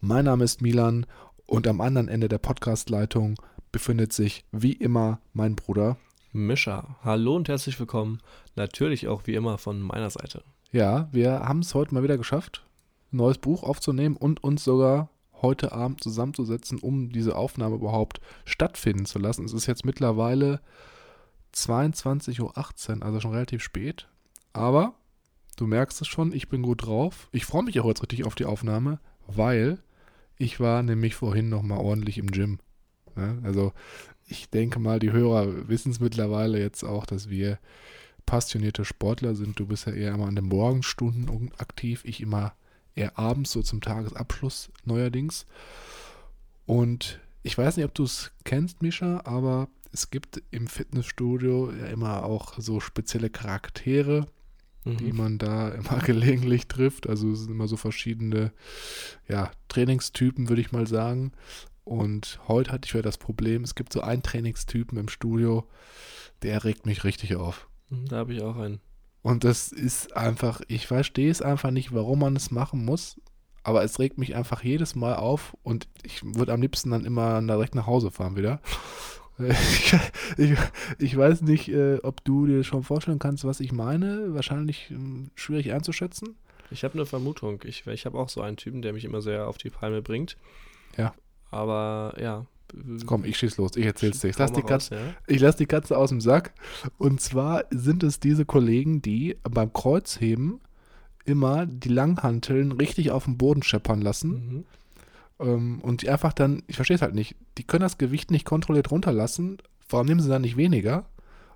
[0.00, 1.06] Mein Name ist Milan
[1.46, 3.40] und am anderen Ende der Podcastleitung
[3.72, 5.96] befindet sich wie immer mein Bruder.
[6.32, 8.20] Mischa, hallo und herzlich willkommen.
[8.56, 10.44] Natürlich auch wie immer von meiner Seite.
[10.70, 12.66] Ja, wir haben es heute mal wieder geschafft,
[13.10, 15.08] ein neues Buch aufzunehmen und uns sogar
[15.40, 19.46] heute Abend zusammenzusetzen, um diese Aufnahme überhaupt stattfinden zu lassen.
[19.46, 20.60] Es ist jetzt mittlerweile
[21.54, 24.08] 22.18 Uhr, also schon relativ spät.
[24.52, 24.92] Aber
[25.56, 27.28] du merkst es schon, ich bin gut drauf.
[27.32, 29.78] Ich freue mich auch jetzt richtig auf die Aufnahme, weil
[30.38, 32.58] ich war nämlich vorhin nochmal ordentlich im Gym.
[33.16, 33.72] Ja, also
[34.26, 37.58] ich denke mal, die Hörer wissen es mittlerweile jetzt auch, dass wir
[38.26, 39.58] passionierte Sportler sind.
[39.58, 42.54] Du bist ja eher immer an den Morgenstunden aktiv, ich immer
[42.94, 45.46] eher abends, so zum Tagesabschluss neuerdings.
[46.66, 51.86] Und ich weiß nicht, ob du es kennst, Mischa, aber es gibt im Fitnessstudio ja
[51.86, 54.26] immer auch so spezielle Charaktere,
[54.86, 54.96] mhm.
[54.96, 57.08] die man da immer gelegentlich trifft.
[57.08, 58.52] Also es sind immer so verschiedene
[59.28, 61.32] ja, Trainingstypen, würde ich mal sagen.
[61.84, 65.68] Und heute hatte ich wieder das Problem, es gibt so einen Trainingstypen im Studio,
[66.42, 67.68] der regt mich richtig auf.
[67.90, 68.80] Mhm, da habe ich auch einen.
[69.22, 73.20] Und das ist einfach, ich verstehe es einfach nicht, warum man es machen muss.
[73.62, 77.42] Aber es regt mich einfach jedes Mal auf und ich würde am liebsten dann immer
[77.42, 78.60] direkt nach Hause fahren wieder.
[79.38, 79.94] Ich,
[80.36, 80.52] ich,
[80.98, 84.34] ich, weiß nicht, äh, ob du dir schon vorstellen kannst, was ich meine.
[84.34, 84.94] Wahrscheinlich äh,
[85.34, 86.36] schwierig einzuschätzen.
[86.70, 87.60] Ich habe eine Vermutung.
[87.64, 90.36] Ich, ich habe auch so einen Typen, der mich immer sehr auf die Palme bringt.
[90.96, 91.14] Ja.
[91.50, 92.46] Aber ja.
[93.06, 93.76] Komm, ich schieß los.
[93.76, 94.28] Ich erzähl's dir.
[94.28, 95.00] Ich lass, die Katze, ja?
[95.28, 96.52] ich lass die Katze aus dem Sack.
[96.98, 100.60] Und zwar sind es diese Kollegen, die beim Kreuzheben
[101.24, 104.30] immer die Langhanteln richtig auf den Boden scheppern lassen.
[104.30, 104.64] Mhm
[105.38, 108.44] ähm, und die einfach dann, ich verstehe es halt nicht, die können das Gewicht nicht
[108.44, 109.58] kontrolliert runterlassen.
[109.88, 111.06] Warum nehmen sie dann nicht weniger?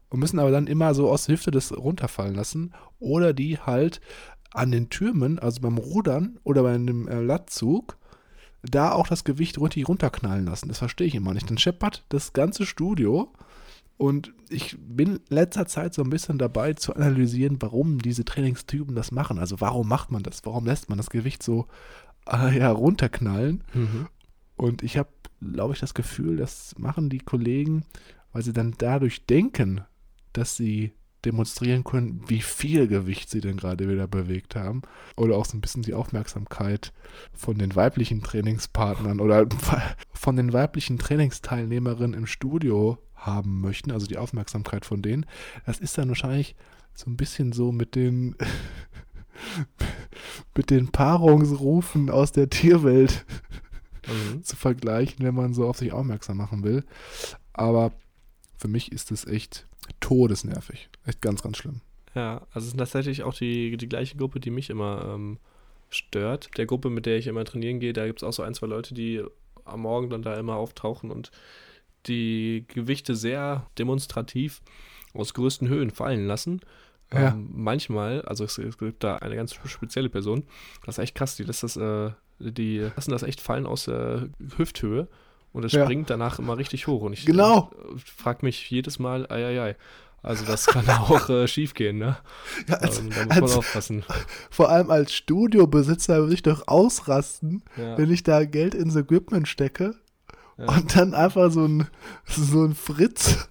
[0.08, 2.72] Und müssen aber dann immer so aus Hüfte das runterfallen lassen.
[2.98, 4.00] Oder die halt
[4.52, 7.96] an den Türmen, also beim Rudern oder bei einem äh, Lattzug,
[8.62, 10.68] da auch das Gewicht richtig runterknallen lassen.
[10.68, 11.48] Das verstehe ich immer nicht.
[11.48, 13.32] Dann scheppert das ganze Studio.
[13.96, 18.94] Und ich bin in letzter Zeit so ein bisschen dabei zu analysieren, warum diese Trainingstypen
[18.94, 19.38] das machen.
[19.38, 20.44] Also warum macht man das?
[20.44, 21.66] Warum lässt man das Gewicht so
[22.26, 23.64] äh, ja, runterknallen.
[23.74, 24.08] Mhm.
[24.56, 25.08] Und ich habe,
[25.40, 27.84] glaube ich, das Gefühl, das machen die Kollegen,
[28.32, 29.82] weil sie dann dadurch denken,
[30.32, 30.92] dass sie
[31.24, 34.82] demonstrieren können, wie viel Gewicht sie denn gerade wieder bewegt haben.
[35.16, 36.92] Oder auch so ein bisschen die Aufmerksamkeit
[37.34, 39.46] von den weiblichen Trainingspartnern oder
[40.12, 45.26] von den weiblichen Trainingsteilnehmerinnen im Studio haben möchten, also die Aufmerksamkeit von denen.
[45.66, 46.56] Das ist dann wahrscheinlich
[46.94, 48.34] so ein bisschen so mit den
[50.56, 53.24] mit den Paarungsrufen aus der Tierwelt
[54.06, 54.42] mhm.
[54.42, 56.84] zu vergleichen, wenn man so auf sich aufmerksam machen will.
[57.52, 57.92] Aber
[58.56, 59.66] für mich ist es echt
[60.00, 60.88] todesnervig.
[61.06, 61.80] Echt ganz, ganz schlimm.
[62.14, 65.38] Ja, also es ist tatsächlich auch die, die gleiche Gruppe, die mich immer ähm,
[65.88, 66.50] stört.
[66.56, 68.66] Der Gruppe, mit der ich immer trainieren gehe, da gibt es auch so ein, zwei
[68.66, 69.22] Leute, die
[69.64, 71.30] am Morgen dann da immer auftauchen und
[72.06, 74.62] die Gewichte sehr demonstrativ
[75.12, 76.60] aus größten Höhen fallen lassen.
[77.12, 77.28] Ja.
[77.28, 80.44] Ähm, manchmal, also es, es, gibt da eine ganz spezielle Person,
[80.86, 84.28] das ist echt krass, die lässt das, äh, die lassen das echt fallen aus der
[84.56, 85.08] Hüfthöhe
[85.52, 85.84] und es ja.
[85.84, 87.02] springt danach immer richtig hoch.
[87.02, 87.70] Und ich genau.
[87.72, 89.76] äh, frage mich jedes Mal, ei, ei, ei.
[90.22, 92.18] Also das kann auch äh, schief gehen, ne?
[92.68, 94.04] Ja, als, ähm, da muss als, man aufpassen.
[94.50, 97.96] Vor allem als Studiobesitzer würde ich doch ausrasten, ja.
[97.96, 99.94] wenn ich da Geld ins Equipment stecke
[100.58, 100.66] ja.
[100.66, 101.86] und dann einfach so ein,
[102.26, 103.48] so ein Fritz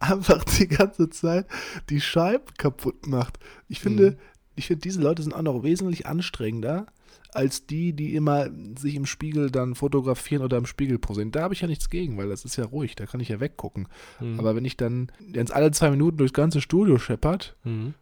[0.00, 1.46] einfach die ganze Zeit
[1.90, 3.38] die Scheibe kaputt macht.
[3.68, 4.16] Ich finde, mhm.
[4.56, 6.86] ich finde, diese Leute sind auch noch wesentlich anstrengender
[7.34, 8.48] als die, die immer
[8.78, 11.32] sich im Spiegel dann fotografieren oder im Spiegel posieren.
[11.32, 13.40] Da habe ich ja nichts gegen, weil das ist ja ruhig, da kann ich ja
[13.40, 13.88] weggucken.
[14.20, 14.38] Mhm.
[14.38, 17.94] Aber wenn ich dann jetzt alle zwei Minuten durchs ganze Studio scheppert, mhm.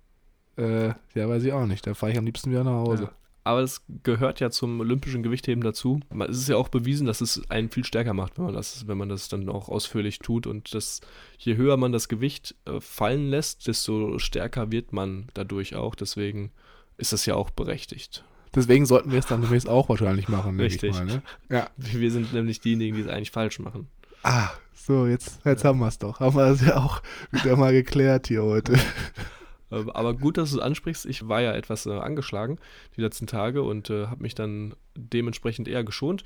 [0.57, 1.87] äh, ja, weiß ich auch nicht.
[1.87, 3.05] Da fahre ich am liebsten wieder nach Hause.
[3.05, 3.11] Ja.
[3.45, 6.01] Aber es gehört ja zum olympischen Gewichtheben dazu.
[6.29, 8.99] Es ist ja auch bewiesen, dass es einen viel stärker macht, wenn man das, wenn
[8.99, 10.47] man das dann auch ausführlich tut.
[10.47, 11.01] Und das,
[11.39, 15.97] je höher man das Gewicht äh, fallen lässt, desto stärker wird man dadurch auch.
[15.97, 16.53] Deswegen
[16.99, 18.25] ist das ja auch berechtigt.
[18.55, 20.61] Deswegen sollten wir es dann demnächst auch wahrscheinlich machen.
[20.61, 20.93] Richtig.
[20.93, 21.23] Mal, ne?
[21.51, 21.71] Ja.
[21.77, 23.89] Wir sind nämlich diejenigen, die es eigentlich falsch machen.
[24.23, 25.71] Ah, so, jetzt, jetzt ja.
[25.71, 26.21] haben wir es doch.
[26.21, 27.03] Haben wir es ja auch
[27.33, 28.75] wieder mal geklärt hier heute.
[29.73, 31.07] Ähm, aber gut, dass du es ansprichst.
[31.07, 32.59] Ich war ja etwas äh, angeschlagen
[32.97, 36.25] die letzten Tage und äh, habe mich dann dementsprechend eher geschont.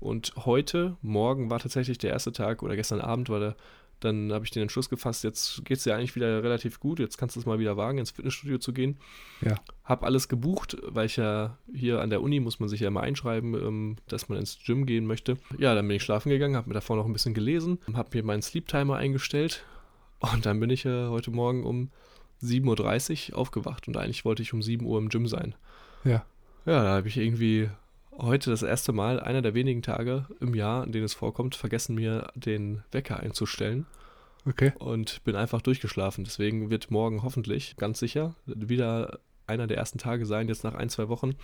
[0.00, 3.56] Und heute, morgen war tatsächlich der erste Tag oder gestern Abend war der
[4.00, 7.18] dann habe ich den Entschluss gefasst, jetzt geht es ja eigentlich wieder relativ gut, jetzt
[7.18, 8.98] kannst du es mal wieder wagen, ins Fitnessstudio zu gehen.
[9.40, 9.56] Ja.
[9.84, 13.00] Habe alles gebucht, weil ich ja hier an der Uni muss man sich ja mal
[13.00, 15.36] einschreiben, ähm, dass man ins Gym gehen möchte.
[15.58, 18.22] Ja, dann bin ich schlafen gegangen, habe mir davor noch ein bisschen gelesen, habe mir
[18.22, 19.64] meinen Sleep Timer eingestellt
[20.20, 21.90] und dann bin ich äh, heute Morgen um
[22.42, 25.54] 7.30 Uhr aufgewacht und eigentlich wollte ich um 7 Uhr im Gym sein.
[26.04, 26.24] Ja.
[26.66, 27.70] Ja, da habe ich irgendwie
[28.18, 31.94] heute das erste Mal, einer der wenigen Tage im Jahr, in denen es vorkommt, vergessen
[31.94, 33.86] mir den Wecker einzustellen.
[34.44, 34.72] Okay.
[34.78, 36.24] Und bin einfach durchgeschlafen.
[36.24, 40.88] Deswegen wird morgen hoffentlich, ganz sicher, wieder einer der ersten Tage sein, jetzt nach ein,
[40.88, 41.34] zwei Wochen,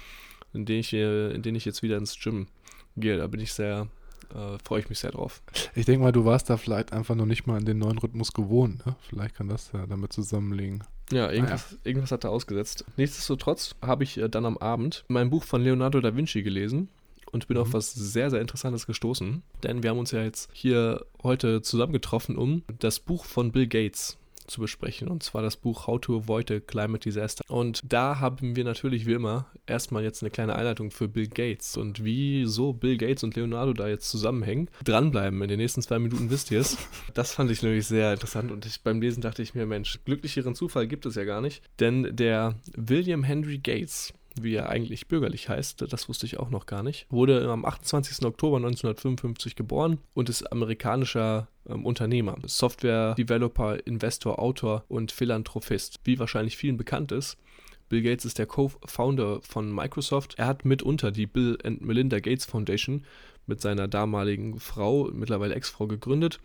[0.52, 2.48] in denen ich, in denen ich jetzt wieder ins Gym
[2.96, 3.16] gehe.
[3.16, 3.88] Da bin ich sehr,
[4.34, 5.42] äh, freue ich mich sehr drauf.
[5.74, 8.32] Ich denke mal, du warst da vielleicht einfach noch nicht mal an den neuen Rhythmus
[8.32, 8.84] gewohnt.
[8.86, 8.96] Ne?
[9.08, 10.84] Vielleicht kann das ja damit zusammenlegen.
[11.12, 11.80] Ja, irgendwas, naja.
[11.84, 12.84] irgendwas hat er ausgesetzt.
[12.96, 16.88] Nichtsdestotrotz habe ich äh, dann am Abend mein Buch von Leonardo da Vinci gelesen
[17.30, 17.62] und bin mhm.
[17.62, 19.42] auf was sehr, sehr Interessantes gestoßen.
[19.62, 24.18] Denn wir haben uns ja jetzt hier heute zusammengetroffen, um das Buch von Bill Gates
[24.46, 25.08] zu besprechen.
[25.08, 27.44] Und zwar das Buch How to Avoid a Climate Disaster.
[27.48, 31.76] Und da haben wir natürlich wie immer erstmal jetzt eine kleine Einleitung für Bill Gates
[31.76, 34.68] und wieso Bill Gates und Leonardo da jetzt zusammenhängen.
[34.84, 36.76] Dranbleiben, in den nächsten zwei Minuten wisst ihr es.
[37.14, 40.54] Das fand ich nämlich sehr interessant und ich, beim Lesen dachte ich mir, Mensch, glücklicheren
[40.54, 41.62] Zufall gibt es ja gar nicht.
[41.78, 46.66] Denn der William Henry Gates, wie er eigentlich bürgerlich heißt, das wusste ich auch noch
[46.66, 48.24] gar nicht, wurde am 28.
[48.24, 56.00] Oktober 1955 geboren und ist amerikanischer ähm, Unternehmer, Software-Developer, Investor, Autor und Philanthropist.
[56.04, 57.38] Wie wahrscheinlich vielen bekannt ist,
[57.88, 60.34] Bill Gates ist der Co-Founder von Microsoft.
[60.38, 63.04] Er hat mitunter die Bill and Melinda Gates Foundation
[63.46, 66.40] mit seiner damaligen Frau, mittlerweile Ex-Frau, gegründet,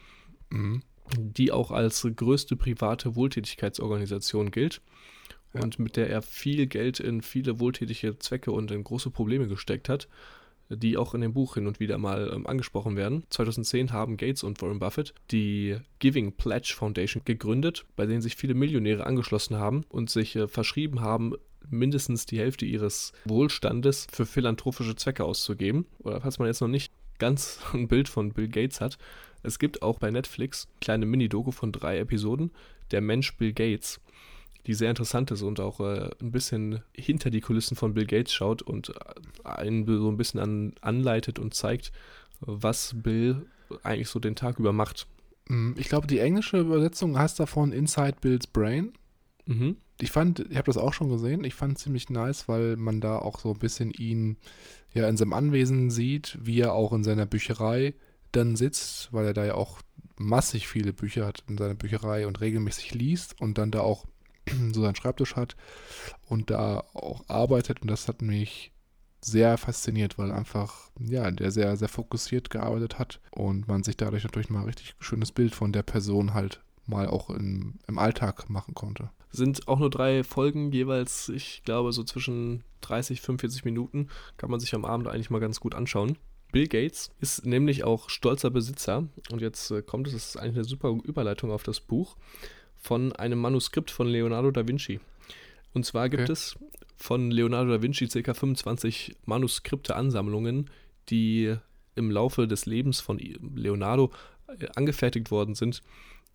[0.50, 0.84] mhm.
[1.18, 4.82] die auch als größte private Wohltätigkeitsorganisation gilt
[5.54, 5.62] ja.
[5.62, 9.90] und mit der er viel Geld in viele wohltätige Zwecke und in große Probleme gesteckt
[9.90, 10.08] hat,
[10.70, 13.24] die auch in dem Buch hin und wieder mal ähm, angesprochen werden.
[13.30, 18.54] 2010 haben Gates und Warren Buffett die Giving Pledge Foundation gegründet, bei denen sich viele
[18.54, 21.34] Millionäre angeschlossen haben und sich äh, verschrieben haben,
[21.70, 25.86] mindestens die Hälfte ihres Wohlstandes für philanthropische Zwecke auszugeben.
[26.00, 28.98] Oder falls man jetzt noch nicht ganz ein Bild von Bill Gates hat,
[29.42, 32.52] es gibt auch bei Netflix eine kleine Mini-Doku von drei Episoden,
[32.92, 34.02] Der Mensch Bill Gates
[34.70, 38.32] die sehr interessant ist und auch äh, ein bisschen hinter die Kulissen von Bill Gates
[38.32, 38.94] schaut und äh,
[39.44, 41.92] einen so ein bisschen an, anleitet und zeigt,
[42.40, 43.48] was Bill
[43.82, 45.08] eigentlich so den Tag über macht.
[45.48, 48.94] Mm, ich glaube, die englische Übersetzung heißt davon Inside Bill's Brain.
[49.48, 49.78] Mhm.
[50.00, 53.02] Ich fand, ich habe das auch schon gesehen, ich fand es ziemlich nice, weil man
[53.02, 54.38] da auch so ein bisschen ihn
[54.94, 57.96] ja in seinem Anwesen sieht, wie er auch in seiner Bücherei
[58.34, 59.82] dann sitzt, weil er da ja auch
[60.18, 64.06] massig viele Bücher hat in seiner Bücherei und regelmäßig liest und dann da auch
[64.74, 65.56] so seinen Schreibtisch hat
[66.28, 67.82] und da auch arbeitet.
[67.82, 68.72] Und das hat mich
[69.22, 74.24] sehr fasziniert, weil einfach, ja, der sehr, sehr fokussiert gearbeitet hat und man sich dadurch
[74.24, 78.50] natürlich mal ein richtig schönes Bild von der Person halt mal auch in, im Alltag
[78.50, 79.10] machen konnte.
[79.32, 84.08] Sind auch nur drei Folgen jeweils, ich glaube, so zwischen 30, 45 Minuten.
[84.38, 86.18] Kann man sich am Abend eigentlich mal ganz gut anschauen.
[86.52, 90.56] Bill Gates ist nämlich auch stolzer Besitzer und jetzt äh, kommt es, das ist eigentlich
[90.56, 92.18] eine super Überleitung auf das Buch
[92.80, 95.00] von einem Manuskript von Leonardo da Vinci.
[95.74, 96.32] Und zwar gibt okay.
[96.32, 96.58] es
[96.96, 98.34] von Leonardo da Vinci ca.
[98.34, 100.70] 25 Manuskripte-Ansammlungen,
[101.10, 101.56] die
[101.96, 104.12] im Laufe des Lebens von Leonardo
[104.48, 105.82] äh, angefertigt worden sind,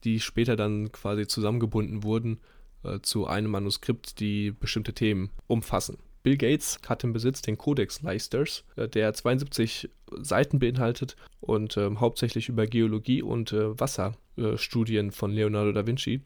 [0.05, 2.41] die später dann quasi zusammengebunden wurden
[2.83, 5.99] äh, zu einem Manuskript, die bestimmte Themen umfassen.
[6.23, 9.91] Bill Gates hat im Besitz den Codex Leisters, äh, der 72
[10.23, 16.23] Seiten beinhaltet und äh, hauptsächlich über Geologie und äh, Wasserstudien von Leonardo da Vinci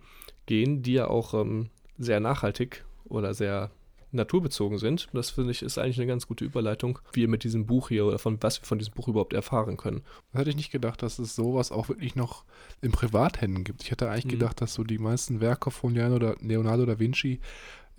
[0.47, 3.71] gehen, die ja auch ähm, sehr nachhaltig oder sehr
[4.11, 5.09] naturbezogen sind.
[5.13, 8.07] Das finde ich ist eigentlich eine ganz gute Überleitung, wie wir mit diesem Buch hier
[8.07, 10.03] oder von was wir von diesem Buch überhaupt erfahren können.
[10.33, 12.45] Hätte ich nicht gedacht, dass es sowas auch wirklich noch
[12.81, 13.83] in Privathänden gibt.
[13.83, 14.31] Ich hätte eigentlich mhm.
[14.31, 17.41] gedacht, dass so die meisten Werke von Leonardo da Vinci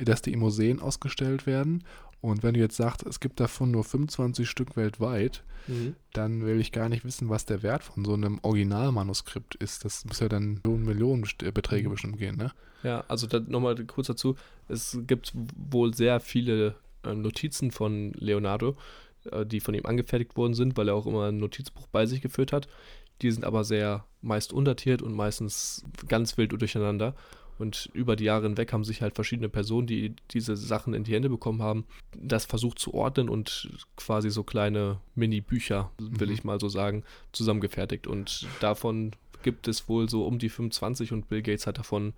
[0.06, 1.84] dass die in Museen ausgestellt werden.
[2.22, 5.96] Und wenn du jetzt sagst, es gibt davon nur 25 Stück weltweit, mhm.
[6.14, 9.86] dann will ich gar nicht wissen, was der Wert von so einem Originalmanuskript ist.
[9.86, 11.92] Das muss ja dann Millionen, Millionen Beträge mhm.
[11.94, 12.52] bestimmt gehen, ne?
[12.84, 14.36] Ja, also nochmal kurz dazu.
[14.68, 18.78] Es gibt wohl sehr viele äh, Notizen von Leonardo,
[19.32, 22.22] äh, die von ihm angefertigt worden sind, weil er auch immer ein Notizbuch bei sich
[22.22, 22.68] geführt hat.
[23.22, 27.16] Die sind aber sehr meist undatiert und meistens ganz wild durcheinander.
[27.60, 31.14] Und über die Jahre hinweg haben sich halt verschiedene Personen, die diese Sachen in die
[31.14, 31.86] Hände bekommen haben,
[32.18, 36.34] das versucht zu ordnen und quasi so kleine Mini-Bücher, will mhm.
[36.34, 38.08] ich mal so sagen, zusammengefertigt.
[38.08, 39.12] Und davon
[39.44, 42.14] gibt es wohl so um die 25 und Bill Gates hat davon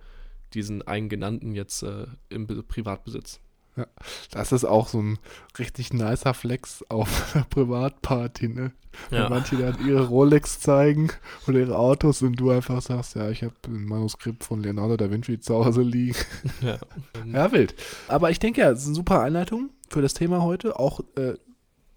[0.54, 3.40] diesen einen genannten jetzt äh, im Privatbesitz.
[3.76, 3.86] Ja,
[4.30, 5.18] das ist auch so ein
[5.58, 8.72] richtig nicer Flex auf einer Privatparty, ne?
[9.10, 9.22] Ja.
[9.22, 11.10] Wenn manche dann ihre Rolex zeigen
[11.48, 15.10] oder ihre Autos und du einfach sagst, ja, ich habe ein Manuskript von Leonardo da
[15.10, 16.16] Vinci zu Hause liegen.
[16.60, 16.78] Ja,
[17.24, 17.74] ja wild.
[18.08, 20.78] Aber ich denke ja, es ist eine super Einleitung für das Thema heute.
[20.78, 21.34] Auch äh,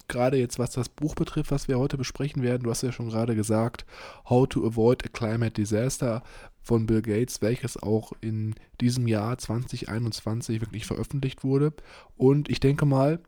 [0.08, 2.62] gerade jetzt, was das Buch betrifft, was wir heute besprechen werden.
[2.62, 3.84] Du hast ja schon gerade gesagt,
[4.28, 6.22] How to Avoid a Climate Disaster
[6.66, 11.72] von Bill Gates, welches auch in diesem Jahr 2021 wirklich veröffentlicht wurde.
[12.16, 13.20] Und ich denke mal,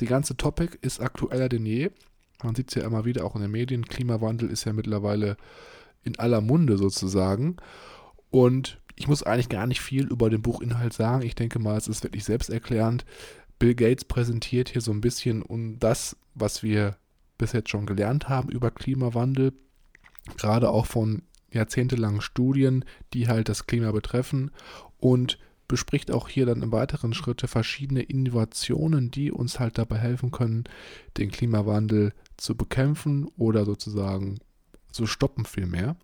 [0.00, 1.90] die ganze Topic ist aktueller denn je.
[2.42, 3.86] Man sieht es ja immer wieder auch in den Medien.
[3.86, 5.38] Klimawandel ist ja mittlerweile
[6.02, 7.56] in aller Munde sozusagen.
[8.30, 11.24] Und ich muss eigentlich gar nicht viel über den Buchinhalt sagen.
[11.24, 13.06] Ich denke mal, es ist wirklich selbsterklärend.
[13.58, 16.98] Bill Gates präsentiert hier so ein bisschen um das, was wir
[17.38, 19.54] bis jetzt schon gelernt haben über Klimawandel,
[20.36, 21.22] gerade auch von
[21.54, 24.50] jahrzehntelangen Studien, die halt das Klima betreffen
[24.98, 30.30] und bespricht auch hier dann im weiteren Schritte verschiedene Innovationen, die uns halt dabei helfen
[30.30, 30.64] können,
[31.16, 34.38] den Klimawandel zu bekämpfen oder sozusagen
[34.92, 35.96] zu stoppen vielmehr.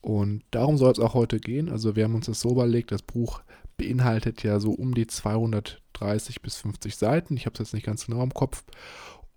[0.00, 1.68] Und darum soll es auch heute gehen.
[1.68, 3.40] Also wir haben uns das so überlegt, das Buch
[3.76, 7.36] beinhaltet ja so um die 230 bis 50 Seiten.
[7.36, 8.64] Ich habe es jetzt nicht ganz genau im Kopf.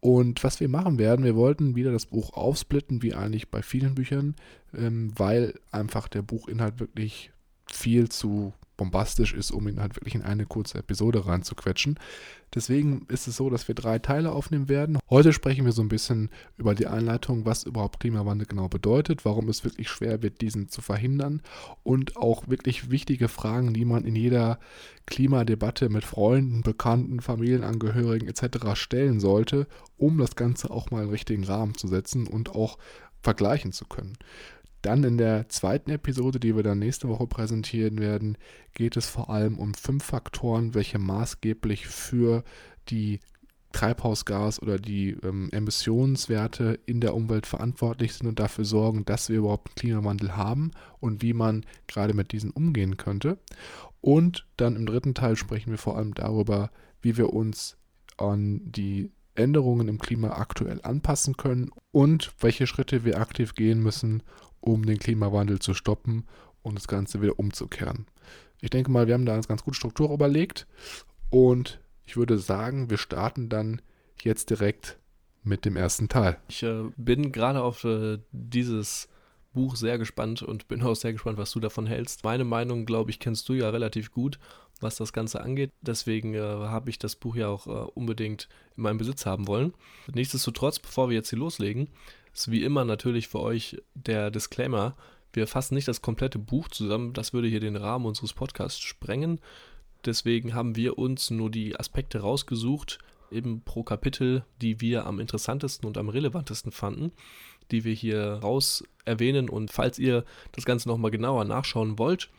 [0.02, 3.96] Und was wir machen werden, wir wollten wieder das Buch aufsplitten, wie eigentlich bei vielen
[3.96, 4.36] Büchern,
[4.74, 7.32] ähm, weil einfach der Buchinhalt wirklich
[7.70, 12.00] viel zu bombastisch ist, um ihn halt wirklich in eine kurze Episode reinzuquetschen.
[12.56, 14.98] Deswegen ist es so, dass wir drei Teile aufnehmen werden.
[15.10, 19.50] Heute sprechen wir so ein bisschen über die Einleitung, was überhaupt Klimawandel genau bedeutet, warum
[19.50, 21.42] es wirklich schwer wird, diesen zu verhindern
[21.84, 24.60] und auch wirklich wichtige Fragen, die man in jeder
[25.06, 28.76] Klimadebatte mit Freunden, Bekannten, Familienangehörigen etc.
[28.76, 29.68] stellen sollte,
[29.98, 32.78] um das Ganze auch mal in richtigen Rahmen zu setzen und auch
[33.22, 34.18] vergleichen zu können.
[34.82, 38.38] Dann in der zweiten Episode, die wir dann nächste Woche präsentieren werden,
[38.74, 42.44] geht es vor allem um fünf Faktoren, welche maßgeblich für
[42.90, 43.20] die
[43.72, 49.38] Treibhausgas oder die ähm, Emissionswerte in der Umwelt verantwortlich sind und dafür sorgen, dass wir
[49.38, 53.38] überhaupt einen Klimawandel haben und wie man gerade mit diesen umgehen könnte.
[54.02, 56.72] Und dann im dritten Teil sprechen wir vor allem darüber,
[57.02, 57.78] wie wir uns
[58.18, 64.24] an die Änderungen im Klima aktuell anpassen können und welche Schritte wir aktiv gehen müssen,
[64.60, 66.26] um den Klimawandel zu stoppen
[66.62, 68.06] und das Ganze wieder umzukehren.
[68.62, 70.68] Ich denke mal, wir haben da eine ganz gute Struktur überlegt
[71.30, 73.82] und ich würde sagen, wir starten dann
[74.22, 75.00] jetzt direkt
[75.44, 76.38] mit dem ersten Teil.
[76.50, 79.08] Ich äh, bin gerade auf äh, dieses
[79.54, 82.24] Buch sehr gespannt und bin auch sehr gespannt, was du davon hältst.
[82.24, 84.40] Meine Meinung, glaube ich, kennst du ja relativ gut,
[84.80, 85.72] was das Ganze angeht.
[85.82, 89.74] Deswegen äh, habe ich das Buch ja auch äh, unbedingt in meinem Besitz haben wollen.
[90.14, 91.90] Nichtsdestotrotz, bevor wir jetzt hier loslegen,
[92.34, 94.96] ist wie immer natürlich für euch der Disclaimer.
[95.34, 99.40] Wir fassen nicht das komplette Buch zusammen, das würde hier den Rahmen unseres Podcasts sprengen.
[100.06, 103.00] Deswegen haben wir uns nur die Aspekte rausgesucht,
[103.32, 107.12] eben pro Kapitel, die wir am interessantesten und am relevantesten fanden,
[107.72, 109.50] die wir hier raus erwähnen.
[109.50, 112.30] Und falls ihr das Ganze nochmal genauer nachschauen wollt,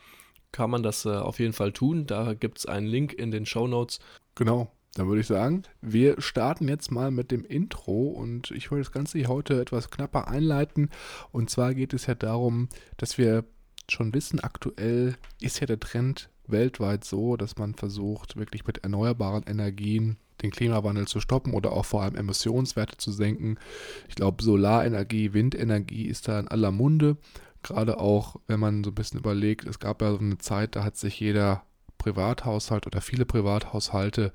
[0.53, 2.07] kann man das äh, auf jeden Fall tun.
[2.07, 4.01] Da gibt es einen Link in den Show Notes.
[4.35, 4.71] Genau.
[4.95, 8.93] Dann würde ich sagen, wir starten jetzt mal mit dem Intro und ich wollte das
[8.93, 10.91] Ganze hier heute etwas knapper einleiten.
[11.31, 13.45] Und zwar geht es ja darum, dass wir
[13.89, 19.45] schon wissen, aktuell ist ja der Trend weltweit so, dass man versucht, wirklich mit erneuerbaren
[19.45, 23.59] Energien den Klimawandel zu stoppen oder auch vor allem Emissionswerte zu senken.
[24.09, 27.17] Ich glaube, Solarenergie, Windenergie ist da in aller Munde.
[27.63, 30.85] Gerade auch, wenn man so ein bisschen überlegt, es gab ja so eine Zeit, da
[30.85, 31.65] hat sich jeder
[31.99, 34.33] Privathaushalt oder viele Privathaushalte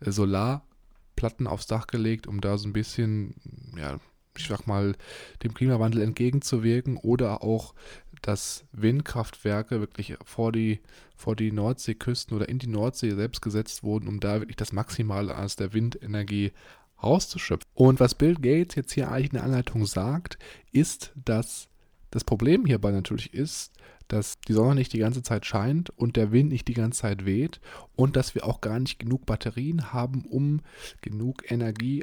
[0.00, 3.34] äh, Solarplatten aufs Dach gelegt, um da so ein bisschen,
[3.76, 3.98] ja,
[4.36, 4.94] ich sag mal,
[5.42, 7.74] dem Klimawandel entgegenzuwirken oder auch,
[8.22, 10.80] dass Windkraftwerke wirklich vor die,
[11.16, 15.36] vor die Nordseeküsten oder in die Nordsee selbst gesetzt wurden, um da wirklich das Maximale
[15.36, 16.52] aus der Windenergie
[17.02, 17.68] rauszuschöpfen.
[17.74, 20.38] Und was Bill Gates jetzt hier eigentlich in der Anleitung sagt,
[20.70, 21.69] ist, dass
[22.10, 23.72] das Problem hierbei natürlich ist,
[24.08, 27.24] dass die Sonne nicht die ganze Zeit scheint und der Wind nicht die ganze Zeit
[27.24, 27.60] weht
[27.94, 30.60] und dass wir auch gar nicht genug Batterien haben, um
[31.00, 32.02] genug Energie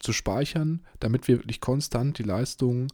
[0.00, 2.88] zu speichern, damit wir wirklich konstant die Leistung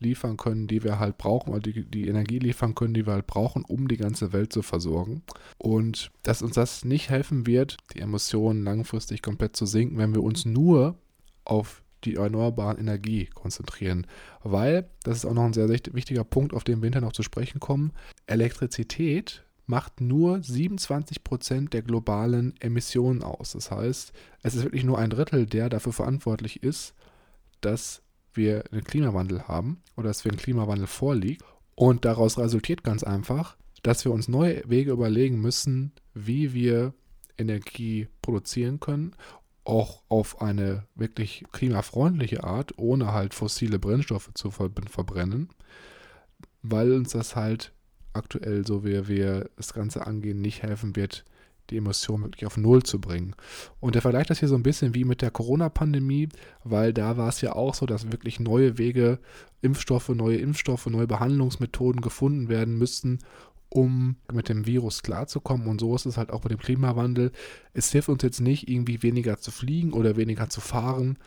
[0.00, 3.26] liefern können, die wir halt brauchen, oder die, die Energie liefern können, die wir halt
[3.26, 5.22] brauchen, um die ganze Welt zu versorgen.
[5.58, 10.22] Und dass uns das nicht helfen wird, die Emissionen langfristig komplett zu sinken, wenn wir
[10.22, 10.98] uns nur
[11.44, 14.06] auf die erneuerbaren Energie konzentrieren.
[14.42, 17.22] Weil, das ist auch noch ein sehr wichtiger Punkt, auf den wir hinterher noch zu
[17.22, 17.92] sprechen kommen,
[18.26, 23.52] Elektrizität macht nur 27 Prozent der globalen Emissionen aus.
[23.52, 26.94] Das heißt, es ist wirklich nur ein Drittel, der dafür verantwortlich ist,
[27.60, 28.02] dass
[28.34, 31.42] wir einen Klimawandel haben oder dass wir einen Klimawandel vorliegt.
[31.74, 36.94] Und daraus resultiert ganz einfach, dass wir uns neue Wege überlegen müssen, wie wir
[37.36, 39.14] Energie produzieren können,
[39.64, 45.48] auch auf eine wirklich klimafreundliche Art, ohne halt fossile Brennstoffe zu verbrennen,
[46.62, 47.72] weil uns das halt
[48.12, 51.24] aktuell, so wie wir das Ganze angehen, nicht helfen wird,
[51.70, 53.34] die Emission wirklich auf Null zu bringen.
[53.80, 56.28] Und er vergleicht das hier so ein bisschen wie mit der Corona-Pandemie,
[56.62, 59.18] weil da war es ja auch so, dass wirklich neue Wege,
[59.62, 63.20] Impfstoffe, neue Impfstoffe, neue Behandlungsmethoden gefunden werden müssten,
[63.74, 65.66] um mit dem Virus klarzukommen.
[65.66, 67.32] Und so ist es halt auch mit dem Klimawandel.
[67.72, 71.18] Es hilft uns jetzt nicht, irgendwie weniger zu fliegen oder weniger zu fahren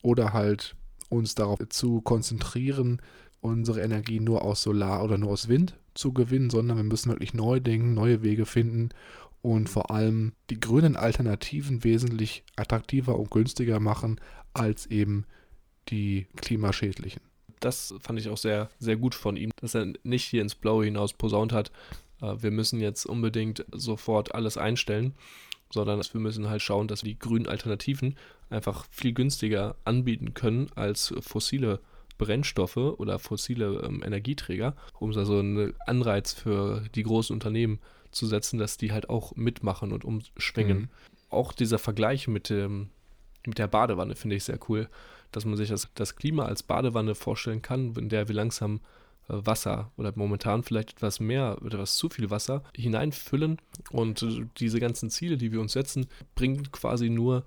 [0.00, 0.76] oder halt
[1.08, 3.02] uns darauf zu konzentrieren,
[3.40, 7.34] unsere Energie nur aus Solar oder nur aus Wind zu gewinnen, sondern wir müssen wirklich
[7.34, 8.90] neu denken, neue Wege finden
[9.42, 14.20] und vor allem die grünen Alternativen wesentlich attraktiver und günstiger machen
[14.54, 15.24] als eben
[15.88, 17.31] die klimaschädlichen.
[17.62, 20.84] Das fand ich auch sehr, sehr gut von ihm, dass er nicht hier ins Blaue
[20.84, 21.70] hinaus posaunt hat,
[22.22, 25.14] äh, wir müssen jetzt unbedingt sofort alles einstellen,
[25.70, 28.16] sondern wir müssen halt schauen, dass wir die grünen Alternativen
[28.50, 31.80] einfach viel günstiger anbieten können als fossile
[32.18, 38.58] Brennstoffe oder fossile ähm, Energieträger, um also einen Anreiz für die großen Unternehmen zu setzen,
[38.58, 40.78] dass die halt auch mitmachen und umschwingen.
[40.78, 40.88] Mhm.
[41.30, 42.90] Auch dieser Vergleich mit, dem,
[43.46, 44.88] mit der Badewanne finde ich sehr cool,
[45.32, 48.80] dass man sich das, das Klima als Badewanne vorstellen kann, in der wir langsam
[49.28, 53.58] äh, Wasser oder momentan vielleicht etwas mehr oder etwas zu viel Wasser hineinfüllen.
[53.90, 57.44] Und äh, diese ganzen Ziele, die wir uns setzen, bringen quasi nur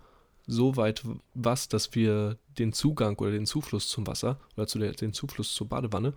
[0.48, 4.92] so weit was, dass wir den Zugang oder den Zufluss zum Wasser oder zu der,
[4.92, 6.14] den Zufluss zur Badewanne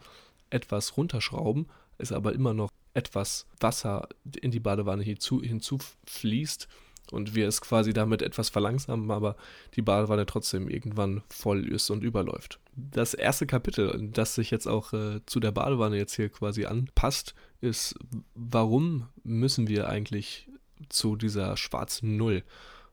[0.50, 1.66] etwas runterschrauben,
[1.98, 4.08] ist aber immer noch etwas Wasser
[4.40, 6.68] in die Badewanne hinzu, hinzufließt
[7.12, 9.36] und wir es quasi damit etwas verlangsamen, aber
[9.74, 12.60] die Badewanne trotzdem irgendwann voll ist und überläuft.
[12.76, 17.34] Das erste Kapitel, das sich jetzt auch äh, zu der Badewanne jetzt hier quasi anpasst,
[17.60, 17.96] ist,
[18.34, 20.48] warum müssen wir eigentlich
[20.88, 22.44] zu dieser schwarzen Null?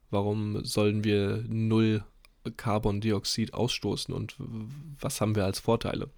[0.10, 2.04] Warum sollen wir null
[2.58, 4.36] Carbondioxid ausstoßen und
[5.00, 6.10] was haben wir als Vorteile?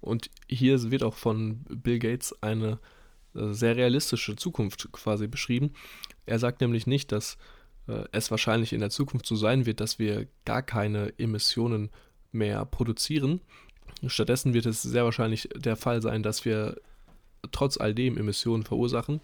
[0.00, 2.78] Und hier wird auch von Bill Gates eine
[3.34, 5.72] äh, sehr realistische Zukunft quasi beschrieben.
[6.28, 7.36] Er sagt nämlich nicht, dass
[7.88, 11.90] äh, es wahrscheinlich in der Zukunft so sein wird, dass wir gar keine Emissionen
[12.32, 13.40] mehr produzieren.
[14.06, 16.76] Stattdessen wird es sehr wahrscheinlich der Fall sein, dass wir
[17.50, 19.20] trotz all dem Emissionen verursachen,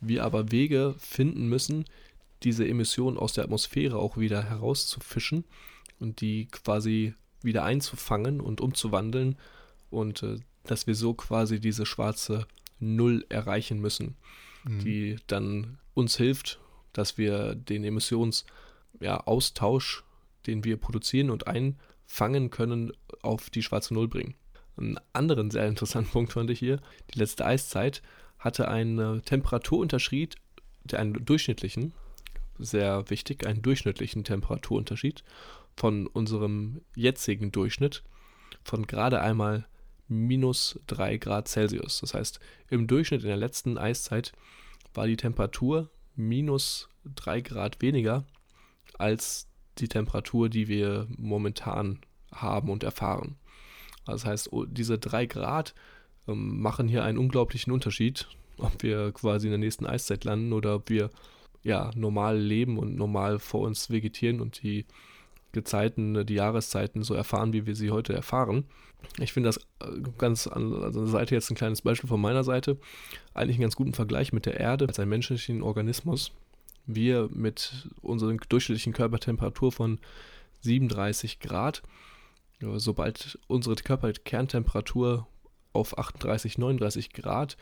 [0.00, 1.84] wir aber Wege finden müssen,
[2.42, 5.44] diese Emissionen aus der Atmosphäre auch wieder herauszufischen
[6.00, 9.36] und die quasi wieder einzufangen und umzuwandeln
[9.90, 12.46] und äh, dass wir so quasi diese schwarze
[12.78, 14.16] Null erreichen müssen,
[14.64, 14.78] mhm.
[14.80, 16.60] die dann uns hilft,
[16.92, 20.04] dass wir den Emissionsaustausch, ja,
[20.46, 24.34] den wir produzieren und einfangen können, auf die schwarze Null bringen.
[24.76, 26.80] Einen anderen sehr interessanten Punkt fand ich hier,
[27.12, 28.02] die letzte Eiszeit
[28.38, 30.36] hatte einen Temperaturunterschied,
[30.92, 31.92] einen durchschnittlichen,
[32.58, 35.22] sehr wichtig, einen durchschnittlichen Temperaturunterschied
[35.76, 38.02] von unserem jetzigen Durchschnitt
[38.62, 39.66] von gerade einmal
[40.08, 42.00] minus 3 Grad Celsius.
[42.00, 44.32] Das heißt, im Durchschnitt in der letzten Eiszeit
[44.94, 48.24] war die Temperatur minus 3 Grad weniger
[48.98, 52.00] als die Temperatur, die wir momentan
[52.32, 53.36] haben und erfahren.
[54.04, 55.74] Das heißt, diese 3 Grad
[56.28, 58.28] ähm, machen hier einen unglaublichen Unterschied,
[58.58, 61.10] ob wir quasi in der nächsten Eiszeit landen oder ob wir
[61.62, 64.86] ja normal leben und normal vor uns vegetieren und die
[65.52, 68.64] Gezeiten, die Jahreszeiten so erfahren, wie wir sie heute erfahren.
[69.18, 72.44] Ich finde das äh, ganz an also der Seite jetzt ein kleines Beispiel von meiner
[72.44, 72.78] Seite.
[73.34, 76.32] Eigentlich einen ganz guten Vergleich mit der Erde als ein menschlichen Organismus.
[76.86, 79.98] Wir mit unserer durchschnittlichen Körpertemperatur von
[80.62, 81.82] 37 Grad,
[82.60, 85.26] sobald unsere Körperkerntemperatur
[85.72, 87.56] auf 38, 39 Grad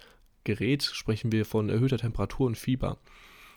[0.44, 2.98] gerät, sprechen wir von erhöhter Temperatur und Fieber.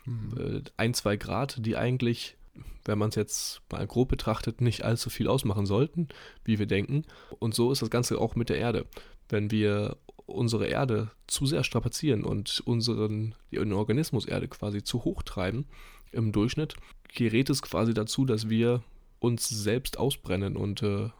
[0.04, 0.64] Mhm.
[0.76, 2.36] Ein, zwei Grad, die eigentlich
[2.84, 6.08] wenn man es jetzt mal grob betrachtet, nicht allzu viel ausmachen sollten,
[6.44, 7.04] wie wir denken.
[7.38, 8.86] Und so ist das Ganze auch mit der Erde.
[9.28, 15.22] Wenn wir unsere Erde zu sehr strapazieren und unseren den Organismus Erde quasi zu hoch
[15.22, 15.66] treiben
[16.12, 16.74] im Durchschnitt,
[17.14, 18.82] gerät es quasi dazu, dass wir
[19.18, 21.10] uns selbst ausbrennen und äh,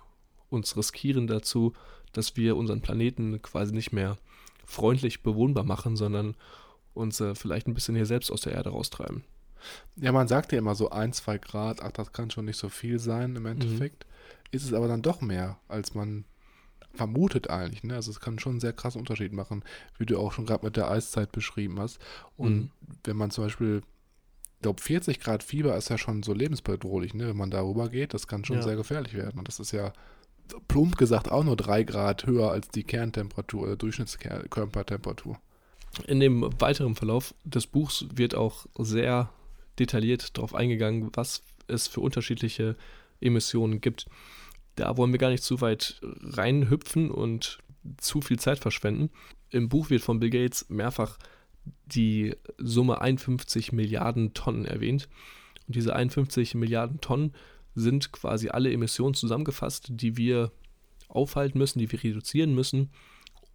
[0.50, 1.72] uns riskieren dazu,
[2.12, 4.18] dass wir unseren Planeten quasi nicht mehr
[4.64, 6.36] freundlich bewohnbar machen, sondern
[6.94, 9.24] uns äh, vielleicht ein bisschen hier selbst aus der Erde raustreiben.
[9.96, 12.68] Ja, man sagt ja immer so ein, zwei Grad, ach, das kann schon nicht so
[12.68, 14.04] viel sein im Endeffekt.
[14.04, 14.56] Mhm.
[14.56, 16.24] Ist es aber dann doch mehr, als man
[16.94, 17.82] vermutet eigentlich.
[17.82, 17.94] Ne?
[17.94, 19.64] Also es kann schon einen sehr krassen Unterschied machen,
[19.98, 21.98] wie du auch schon gerade mit der Eiszeit beschrieben hast.
[22.36, 22.70] Und mhm.
[23.04, 23.82] wenn man zum Beispiel,
[24.56, 27.28] ich glaube 40 Grad Fieber ist ja schon so lebensbedrohlich, ne?
[27.28, 28.62] wenn man darüber geht, das kann schon ja.
[28.62, 29.38] sehr gefährlich werden.
[29.38, 29.92] Und das ist ja
[30.68, 35.38] plump gesagt auch nur drei Grad höher als die Kerntemperatur oder Durchschnittskörpertemperatur.
[36.06, 39.30] In dem weiteren Verlauf des Buchs wird auch sehr
[39.78, 42.76] detailliert darauf eingegangen, was es für unterschiedliche
[43.20, 44.06] Emissionen gibt.
[44.76, 47.58] Da wollen wir gar nicht zu weit reinhüpfen und
[47.98, 49.10] zu viel Zeit verschwenden.
[49.50, 51.18] Im Buch wird von Bill Gates mehrfach
[51.86, 55.08] die Summe 51 Milliarden Tonnen erwähnt.
[55.66, 57.32] Und diese 51 Milliarden Tonnen
[57.74, 60.52] sind quasi alle Emissionen zusammengefasst, die wir
[61.08, 62.90] aufhalten müssen, die wir reduzieren müssen,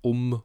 [0.01, 0.41] um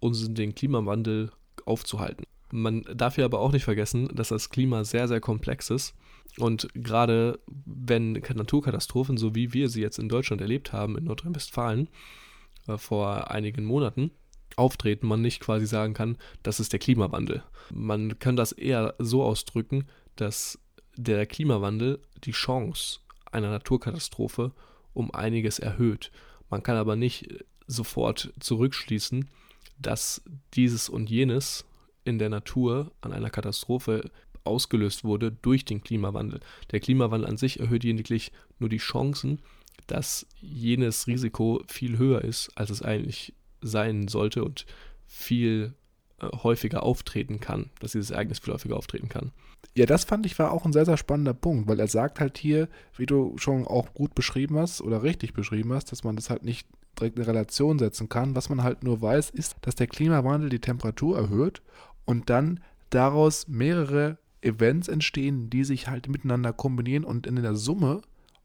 [0.00, 1.30] uns den Klimawandel
[1.64, 2.24] aufzuhalten.
[2.56, 5.92] Man darf hier aber auch nicht vergessen, dass das Klima sehr, sehr komplex ist.
[6.38, 11.88] Und gerade wenn Naturkatastrophen, so wie wir sie jetzt in Deutschland erlebt haben, in Nordrhein-Westfalen
[12.68, 14.12] äh, vor einigen Monaten,
[14.54, 17.42] auftreten, man nicht quasi sagen kann, das ist der Klimawandel.
[17.72, 20.60] Man kann das eher so ausdrücken, dass
[20.96, 23.00] der Klimawandel die Chance
[23.32, 24.52] einer Naturkatastrophe
[24.92, 26.12] um einiges erhöht.
[26.50, 29.28] Man kann aber nicht sofort zurückschließen,
[29.80, 30.22] dass
[30.54, 31.64] dieses und jenes
[32.04, 34.10] in der Natur an einer Katastrophe
[34.44, 36.40] ausgelöst wurde durch den Klimawandel.
[36.70, 39.40] Der Klimawandel an sich erhöht lediglich nur die Chancen,
[39.86, 44.66] dass jenes Risiko viel höher ist, als es eigentlich sein sollte und
[45.06, 45.74] viel
[46.20, 49.32] äh, häufiger auftreten kann, dass dieses Ereignis viel häufiger auftreten kann.
[49.74, 52.38] Ja, das fand ich war auch ein sehr, sehr spannender Punkt, weil er sagt halt
[52.38, 56.30] hier, wie du schon auch gut beschrieben hast oder richtig beschrieben hast, dass man das
[56.30, 58.36] halt nicht direkt in Relation setzen kann.
[58.36, 61.62] Was man halt nur weiß, ist, dass der Klimawandel die Temperatur erhöht
[62.04, 68.02] und dann daraus mehrere Events entstehen, die sich halt miteinander kombinieren und in der Summe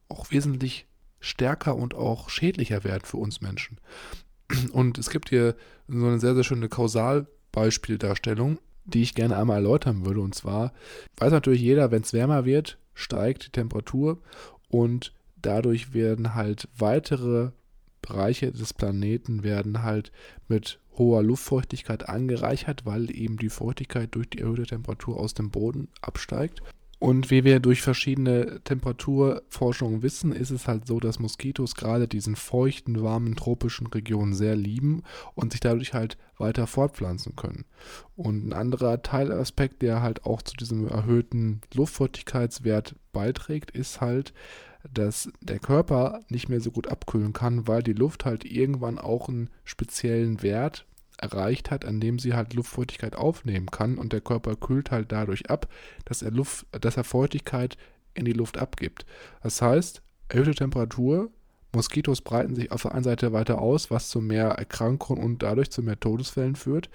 [0.08, 0.86] auch wesentlich
[1.20, 3.78] stärker und auch schädlicher werden für uns Menschen.
[4.72, 5.54] Und es gibt hier
[5.86, 10.20] so eine sehr, sehr schöne Kausalbeispieldarstellung, die ich gerne einmal erläutern würde.
[10.20, 10.72] Und zwar
[11.18, 14.18] weiß natürlich jeder, wenn es wärmer wird, steigt die Temperatur
[14.68, 17.52] und dadurch werden halt weitere
[18.02, 20.12] Bereiche des Planeten werden halt
[20.48, 25.88] mit hoher Luftfeuchtigkeit angereichert, weil eben die Feuchtigkeit durch die erhöhte Temperatur aus dem Boden
[26.00, 26.60] absteigt.
[27.00, 32.36] Und wie wir durch verschiedene Temperaturforschungen wissen, ist es halt so, dass Moskitos gerade diesen
[32.36, 35.02] feuchten, warmen, tropischen Regionen sehr lieben
[35.34, 37.64] und sich dadurch halt weiter fortpflanzen können.
[38.16, 44.34] Und ein anderer Teilaspekt, der halt auch zu diesem erhöhten Luftfeuchtigkeitswert beiträgt, ist halt,
[44.92, 49.28] dass der Körper nicht mehr so gut abkühlen kann, weil die Luft halt irgendwann auch
[49.28, 50.86] einen speziellen Wert
[51.18, 55.50] erreicht hat, an dem sie halt Luftfeuchtigkeit aufnehmen kann und der Körper kühlt halt dadurch
[55.50, 55.68] ab,
[56.04, 57.76] dass er Luft, dass er Feuchtigkeit
[58.14, 59.04] in die Luft abgibt.
[59.42, 61.30] Das heißt, erhöhte Temperatur,
[61.72, 65.70] Moskitos breiten sich auf der einen Seite weiter aus, was zu mehr Erkrankungen und dadurch
[65.70, 66.90] zu mehr Todesfällen führt.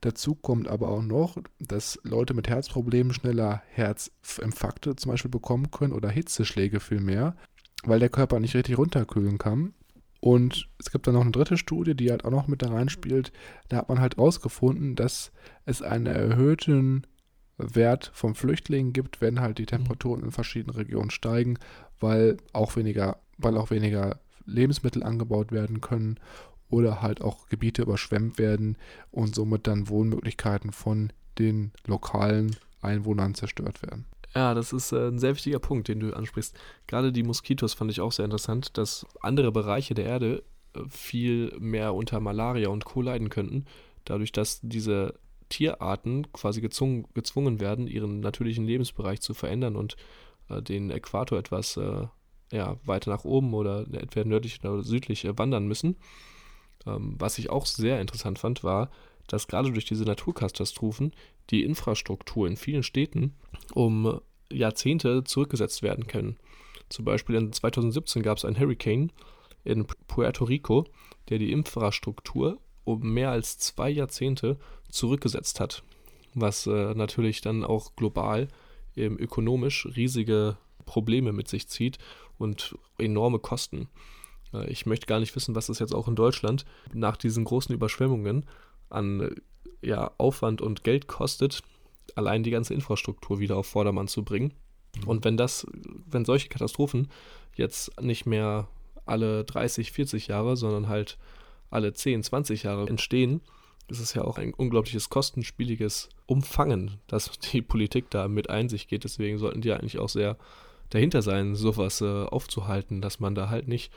[0.00, 5.92] Dazu kommt aber auch noch, dass Leute mit Herzproblemen schneller Herzinfarkte zum Beispiel bekommen können
[5.92, 7.36] oder Hitzeschläge viel mehr,
[7.82, 9.74] weil der Körper nicht richtig runterkühlen kann.
[10.20, 13.32] Und es gibt dann noch eine dritte Studie, die halt auch noch mit da reinspielt.
[13.68, 15.32] Da hat man halt rausgefunden, dass
[15.64, 17.06] es einen erhöhten
[17.56, 19.66] Wert von Flüchtlingen gibt, wenn halt die.
[19.66, 21.58] Temperaturen in verschiedenen Regionen steigen,
[22.00, 26.18] weil auch weniger, weil auch weniger Lebensmittel angebaut werden können
[26.70, 28.76] oder halt auch Gebiete überschwemmt werden
[29.10, 34.04] und somit dann Wohnmöglichkeiten von den lokalen Einwohnern zerstört werden.
[34.34, 36.56] Ja, das ist äh, ein sehr wichtiger Punkt, den du ansprichst.
[36.86, 40.42] Gerade die Moskitos fand ich auch sehr interessant, dass andere Bereiche der Erde
[40.74, 43.00] äh, viel mehr unter Malaria und Co.
[43.00, 43.64] leiden könnten,
[44.04, 45.14] dadurch, dass diese
[45.48, 49.96] Tierarten quasi gezwungen, gezwungen werden, ihren natürlichen Lebensbereich zu verändern und
[50.50, 52.06] äh, den Äquator etwas äh,
[52.52, 55.96] ja, weiter nach oben oder entweder nördlich oder südlich äh, wandern müssen.
[56.86, 58.90] Ähm, was ich auch sehr interessant fand, war,
[59.26, 61.12] dass gerade durch diese Naturkatastrophen
[61.50, 63.34] die Infrastruktur in vielen Städten
[63.74, 66.36] um Jahrzehnte zurückgesetzt werden können.
[66.88, 69.12] Zum Beispiel in 2017 gab es einen Hurricane
[69.64, 70.86] in Puerto Rico,
[71.28, 74.56] der die Infrastruktur um mehr als zwei Jahrzehnte
[74.88, 75.82] zurückgesetzt hat,
[76.34, 78.48] was äh, natürlich dann auch global
[78.96, 81.98] ähm, ökonomisch riesige Probleme mit sich zieht
[82.38, 83.88] und enorme Kosten.
[84.52, 87.74] Äh, ich möchte gar nicht wissen, was es jetzt auch in Deutschland nach diesen großen
[87.74, 88.46] Überschwemmungen
[88.90, 89.34] an
[89.82, 91.62] ja, Aufwand und Geld kostet,
[92.14, 94.54] allein die ganze Infrastruktur wieder auf Vordermann zu bringen.
[94.96, 95.08] Mhm.
[95.08, 95.66] Und wenn das,
[96.06, 97.08] wenn solche Katastrophen
[97.54, 98.68] jetzt nicht mehr
[99.06, 101.18] alle 30, 40 Jahre, sondern halt
[101.70, 103.40] alle 10, 20 Jahre entstehen,
[103.88, 108.88] ist es ja auch ein unglaubliches kostenspieliges Umfangen, dass die Politik da mit ein sich
[108.88, 109.04] geht.
[109.04, 110.36] Deswegen sollten die eigentlich auch sehr
[110.90, 113.92] dahinter sein, sowas äh, aufzuhalten, dass man da halt nicht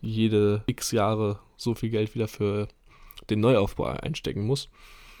[0.00, 2.68] jede x Jahre so viel Geld wieder für
[3.28, 4.68] den Neuaufbau einstecken muss.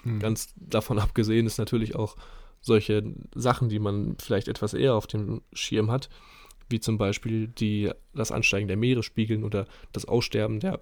[0.04, 0.20] Mhm.
[0.20, 2.16] Ganz davon abgesehen ist natürlich auch
[2.60, 6.08] solche Sachen, die man vielleicht etwas eher auf dem Schirm hat,
[6.68, 10.80] wie zum Beispiel die, das Ansteigen der Meeresspiegeln oder das Aussterben der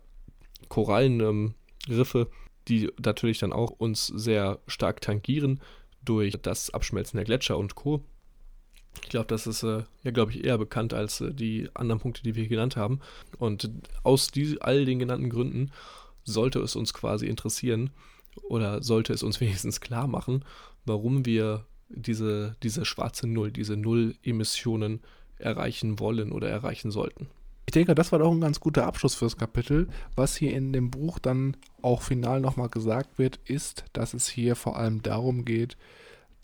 [0.69, 2.27] Korallenriffe, ähm,
[2.69, 5.61] die natürlich dann auch uns sehr stark tangieren
[6.05, 8.05] durch das Abschmelzen der Gletscher und Co.
[9.03, 12.23] Ich glaube, das ist äh, ja, glaube ich, eher bekannt als äh, die anderen Punkte,
[12.23, 13.01] die wir hier genannt haben.
[13.39, 13.71] Und
[14.03, 15.71] aus die, all den genannten Gründen
[16.25, 17.91] sollte es uns quasi interessieren
[18.43, 20.45] oder sollte es uns wenigstens klar machen,
[20.85, 25.01] warum wir diese, diese schwarze Null, diese Null-Emissionen
[25.39, 27.29] erreichen wollen oder erreichen sollten.
[27.67, 29.89] Ich denke, das war doch ein ganz guter Abschluss fürs Kapitel.
[30.17, 34.57] Was hier in dem Buch dann auch final nochmal gesagt wird, ist, dass es hier
[34.57, 35.77] vor allem darum geht,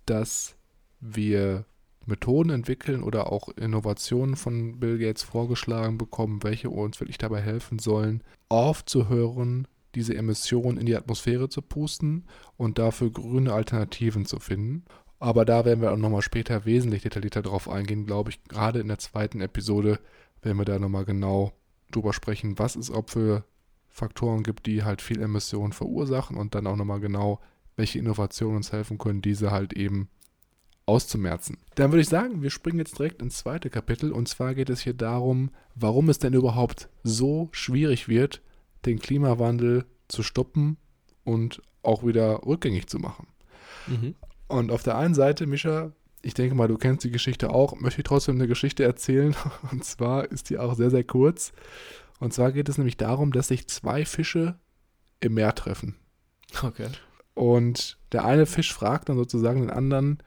[0.07, 0.55] dass
[1.01, 1.65] wir
[2.07, 7.79] Methoden entwickeln oder auch Innovationen von Bill Gates vorgeschlagen bekommen, welche uns wirklich dabei helfen
[7.79, 12.25] sollen, aufzuhören, diese Emissionen in die Atmosphäre zu pusten
[12.57, 14.85] und dafür grüne Alternativen zu finden.
[15.19, 18.43] Aber da werden wir auch nochmal später wesentlich detaillierter drauf eingehen, glaube ich.
[18.45, 19.99] Gerade in der zweiten Episode
[20.43, 21.53] werden wir da nochmal genau
[21.91, 23.45] drüber sprechen, was es ob für
[23.89, 27.41] Faktoren gibt, die halt viel Emissionen verursachen und dann auch nochmal genau,
[27.77, 30.09] welche Innovationen uns helfen können, diese halt eben
[30.87, 31.59] auszumerzen.
[31.77, 34.81] Dann würde ich sagen, wir springen jetzt direkt ins zweite Kapitel und zwar geht es
[34.81, 38.43] hier darum, warum es denn überhaupt so schwierig wird,
[38.85, 40.77] den Klimawandel zu stoppen
[41.25, 43.29] und auch wieder rückgängig zu machen.
[43.87, 44.15] Mhm.
[44.47, 45.93] Und auf der einen Seite, Mischa,
[46.23, 49.35] ich denke mal, du kennst die Geschichte auch, möchte ich trotzdem eine Geschichte erzählen.
[49.71, 51.53] Und zwar ist die auch sehr, sehr kurz.
[52.19, 54.59] Und zwar geht es nämlich darum, dass sich zwei Fische
[55.21, 55.97] im Meer treffen.
[56.63, 56.89] Okay.
[57.35, 60.23] Und der eine Fisch fragt dann sozusagen den anderen,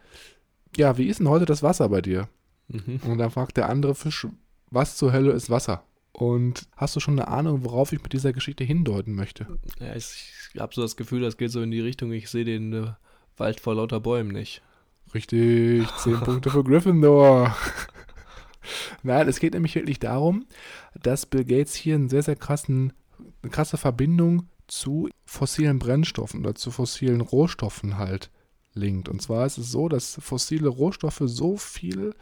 [0.76, 2.28] ja, wie ist denn heute das Wasser bei dir?
[2.68, 3.00] Mhm.
[3.06, 4.28] Und dann fragt der andere Fisch,
[4.70, 5.84] was zur Hölle ist Wasser?
[6.12, 9.46] Und hast du schon eine Ahnung, worauf ich mit dieser Geschichte hindeuten möchte?
[9.80, 12.74] Ja, ich habe so das Gefühl, das geht so in die Richtung, ich sehe den
[12.74, 12.88] äh,
[13.38, 14.64] Wald vor lauter Bäumen nicht.
[15.14, 17.56] Richtig, zehn Punkte für Gryffindor.
[19.04, 20.46] Nein, es geht nämlich wirklich darum,
[21.02, 22.94] dass Bill Gates hier einen sehr, sehr krassen,
[23.42, 28.30] eine krasse Verbindung zu fossilen Brennstoffen oder zu fossilen Rohstoffen halt
[28.78, 29.10] linkt.
[29.10, 32.14] Und zwar ist es so, dass fossile Rohstoffe so viel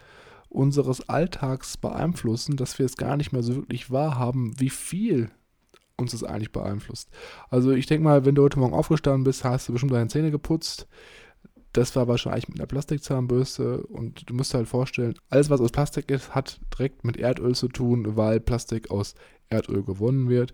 [0.50, 5.30] unseres Alltags beeinflussen, dass wir es gar nicht mehr so wirklich wahrhaben, wie viel
[5.98, 7.10] uns das eigentlich beeinflusst.
[7.50, 10.32] Also ich denke mal, wenn du heute Morgen aufgestanden bist, hast du bestimmt deine Zähne
[10.32, 10.88] geputzt.
[11.74, 16.10] Das war wahrscheinlich mit einer Plastikzahnbürste und du musst halt vorstellen, alles was aus Plastik
[16.10, 19.16] ist, hat direkt mit Erdöl zu tun, weil Plastik aus
[19.50, 20.54] Erdöl gewonnen wird.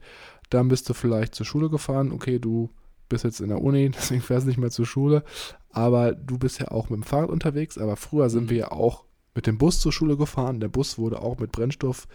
[0.50, 2.72] Dann bist du vielleicht zur Schule gefahren, okay, du
[3.12, 5.24] bist jetzt in der Uni, deswegen fährst du nicht mehr zur Schule,
[5.70, 8.50] aber du bist ja auch mit dem Fahrrad unterwegs, aber früher sind mhm.
[8.50, 10.60] wir ja auch mit dem Bus zur Schule gefahren.
[10.60, 12.08] Der Bus wurde auch mit Brennstoff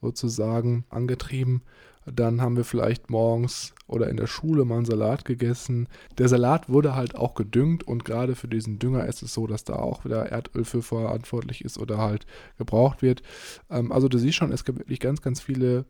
[0.00, 1.62] sozusagen angetrieben.
[2.06, 5.88] Dann haben wir vielleicht morgens oder in der Schule mal einen Salat gegessen.
[6.16, 9.64] Der Salat wurde halt auch gedüngt und gerade für diesen Dünger ist es so, dass
[9.64, 13.22] da auch wieder Erdöl für verantwortlich ist oder halt gebraucht wird.
[13.68, 15.84] Ähm, also du siehst schon, es gibt wirklich ganz, ganz viele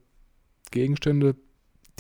[0.71, 1.37] Gegenstände,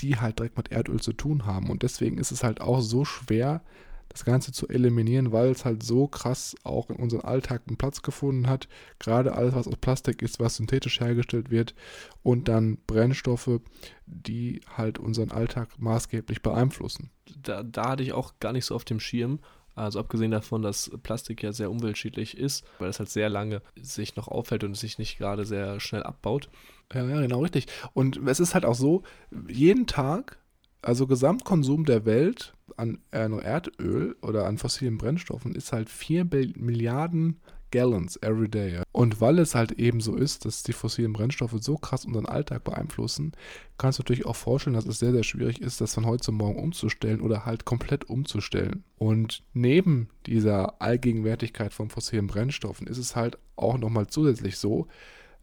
[0.00, 1.70] die halt direkt mit Erdöl zu tun haben.
[1.70, 3.62] Und deswegen ist es halt auch so schwer,
[4.10, 8.02] das Ganze zu eliminieren, weil es halt so krass auch in unserem Alltag einen Platz
[8.02, 8.68] gefunden hat.
[8.98, 11.74] Gerade alles, was aus Plastik ist, was synthetisch hergestellt wird
[12.22, 13.60] und dann Brennstoffe,
[14.06, 17.10] die halt unseren Alltag maßgeblich beeinflussen.
[17.40, 19.38] Da, da hatte ich auch gar nicht so auf dem Schirm.
[19.76, 24.16] Also abgesehen davon, dass Plastik ja sehr umweltschädlich ist, weil es halt sehr lange sich
[24.16, 26.50] noch aufhält und sich nicht gerade sehr schnell abbaut.
[26.92, 27.66] Ja, ja, genau richtig.
[27.92, 29.02] Und es ist halt auch so,
[29.48, 30.38] jeden Tag,
[30.82, 36.24] also Gesamtkonsum der Welt an Erdöl oder an fossilen Brennstoffen ist halt 4
[36.56, 38.80] Milliarden Gallons every day.
[38.90, 42.64] Und weil es halt eben so ist, dass die fossilen Brennstoffe so krass unseren Alltag
[42.64, 43.32] beeinflussen,
[43.78, 46.32] kannst du natürlich auch vorstellen, dass es sehr, sehr schwierig ist, das von heute zu
[46.32, 48.82] morgen umzustellen oder halt komplett umzustellen.
[48.96, 54.88] Und neben dieser Allgegenwärtigkeit von fossilen Brennstoffen ist es halt auch nochmal zusätzlich so,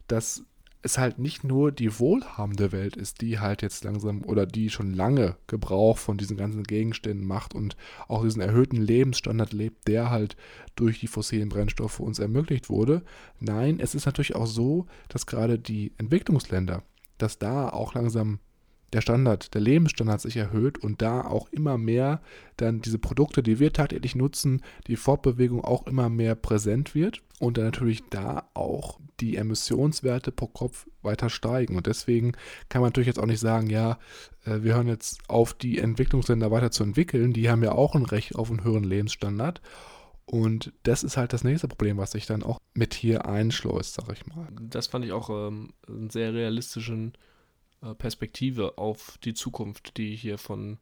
[0.06, 0.44] dass
[0.82, 4.94] es halt nicht nur die wohlhabende Welt ist, die halt jetzt langsam oder die schon
[4.94, 10.36] lange Gebrauch von diesen ganzen Gegenständen macht und auch diesen erhöhten Lebensstandard lebt, der halt
[10.76, 13.02] durch die fossilen Brennstoffe uns ermöglicht wurde.
[13.40, 16.82] Nein, es ist natürlich auch so, dass gerade die Entwicklungsländer,
[17.18, 18.38] dass da auch langsam
[18.92, 22.20] der Standard, der Lebensstandard sich erhöht und da auch immer mehr
[22.56, 27.58] dann diese Produkte, die wir tagtäglich nutzen, die Fortbewegung auch immer mehr präsent wird und
[27.58, 31.76] dann natürlich da auch die Emissionswerte pro Kopf weiter steigen.
[31.76, 32.32] Und deswegen
[32.68, 33.98] kann man natürlich jetzt auch nicht sagen, ja,
[34.44, 37.32] äh, wir hören jetzt auf, die Entwicklungsländer weiter zu entwickeln.
[37.32, 39.60] Die haben ja auch ein Recht auf einen höheren Lebensstandard.
[40.24, 44.12] Und das ist halt das nächste Problem, was sich dann auch mit hier einschleust, sag
[44.12, 44.46] ich mal.
[44.60, 47.14] Das fand ich auch ähm, einen sehr realistischen
[47.98, 50.78] Perspektive auf die Zukunft, die hier von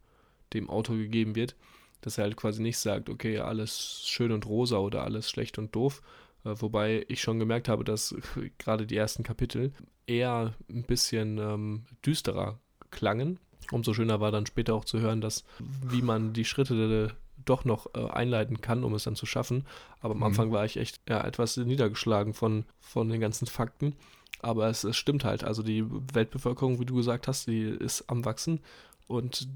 [0.53, 1.57] dem Autor gegeben wird.
[2.01, 5.75] Dass er halt quasi nicht sagt, okay, alles schön und rosa oder alles schlecht und
[5.75, 6.03] doof.
[6.45, 8.15] Äh, wobei ich schon gemerkt habe, dass
[8.59, 9.73] gerade die ersten Kapitel
[10.07, 12.59] eher ein bisschen ähm, düsterer
[12.91, 13.39] klangen.
[13.73, 17.87] Umso schöner war dann später auch zu hören, dass wie man die Schritte doch noch
[17.95, 19.67] äh, einleiten kann, um es dann zu schaffen.
[20.01, 20.25] Aber am mhm.
[20.25, 23.97] Anfang war ich echt ja, etwas niedergeschlagen von, von den ganzen Fakten.
[24.47, 25.43] Aber es, es stimmt halt.
[25.43, 28.61] Also die Weltbevölkerung, wie du gesagt hast, die ist am Wachsen
[29.09, 29.49] und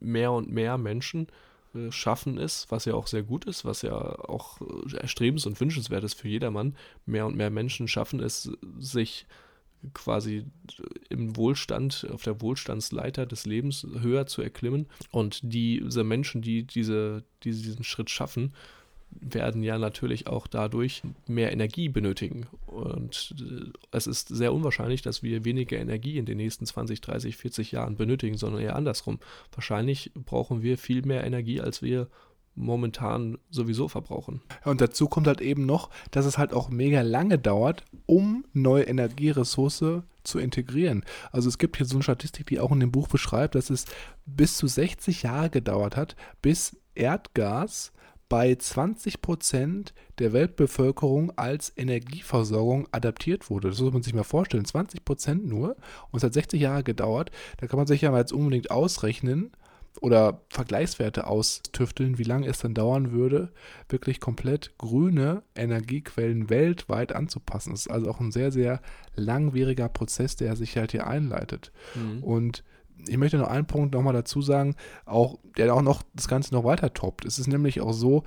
[0.00, 1.26] mehr und mehr Menschen
[1.74, 5.60] äh, schaffen es, was ja auch sehr gut ist, was ja auch äh, erstrebens- und
[5.60, 6.76] wünschenswert ist für jedermann.
[7.04, 9.26] Mehr und mehr Menschen schaffen es, sich
[9.92, 10.46] quasi
[11.10, 14.86] im Wohlstand, auf der Wohlstandsleiter des Lebens höher zu erklimmen.
[15.10, 18.54] Und diese Menschen, die diese, die diesen Schritt schaffen,
[19.10, 22.46] werden ja natürlich auch dadurch mehr Energie benötigen.
[22.66, 27.36] Und äh, es ist sehr unwahrscheinlich, dass wir weniger Energie in den nächsten 20, 30,
[27.36, 29.18] 40 Jahren benötigen, sondern eher andersrum.
[29.52, 32.08] Wahrscheinlich brauchen wir viel mehr Energie, als wir
[32.56, 34.40] momentan sowieso verbrauchen.
[34.64, 38.84] Und dazu kommt halt eben noch, dass es halt auch mega lange dauert, um neue
[38.84, 41.04] Energieressource zu integrieren.
[41.32, 43.84] Also es gibt hier so eine Statistik, die auch in dem Buch beschreibt, dass es
[44.24, 47.92] bis zu 60 Jahre gedauert hat, bis Erdgas
[48.28, 53.68] bei 20 Prozent der Weltbevölkerung als Energieversorgung adaptiert wurde.
[53.68, 54.64] Das muss man sich mal vorstellen.
[54.64, 55.76] 20 Prozent nur.
[56.10, 57.30] Und es hat 60 Jahre gedauert.
[57.58, 59.52] Da kann man sich ja mal jetzt unbedingt ausrechnen
[60.00, 63.50] oder Vergleichswerte austüfteln, wie lange es dann dauern würde,
[63.88, 67.70] wirklich komplett grüne Energiequellen weltweit anzupassen.
[67.70, 68.80] Das ist also auch ein sehr, sehr
[69.14, 71.72] langwieriger Prozess, der sich halt hier einleitet.
[71.94, 72.22] Mhm.
[72.22, 72.64] Und
[73.06, 76.64] ich möchte noch einen Punkt nochmal dazu sagen, auch, der auch noch das Ganze noch
[76.64, 77.24] weiter toppt.
[77.24, 78.24] Es ist nämlich auch so,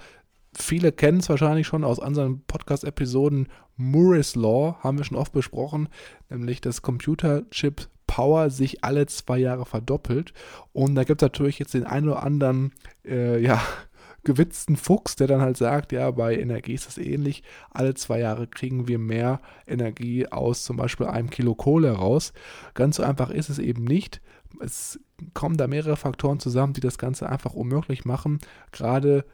[0.53, 3.47] viele kennen es wahrscheinlich schon aus unseren Podcast-Episoden.
[3.77, 5.89] Murray's Law haben wir schon oft besprochen,
[6.29, 10.33] nämlich dass Computerchip Power sich alle zwei Jahre verdoppelt.
[10.73, 12.73] Und da gibt es natürlich jetzt den einen oder anderen,
[13.05, 13.61] äh, ja,
[14.23, 17.43] gewitzten Fuchs, der dann halt sagt, ja, bei Energie ist es ähnlich.
[17.69, 22.33] Alle zwei Jahre kriegen wir mehr Energie aus zum Beispiel einem Kilo Kohle raus.
[22.73, 24.21] Ganz so einfach ist es eben nicht
[24.59, 24.99] es
[25.33, 28.39] kommen da mehrere Faktoren zusammen, die das Ganze einfach unmöglich machen.
[28.71, 29.25] Gerade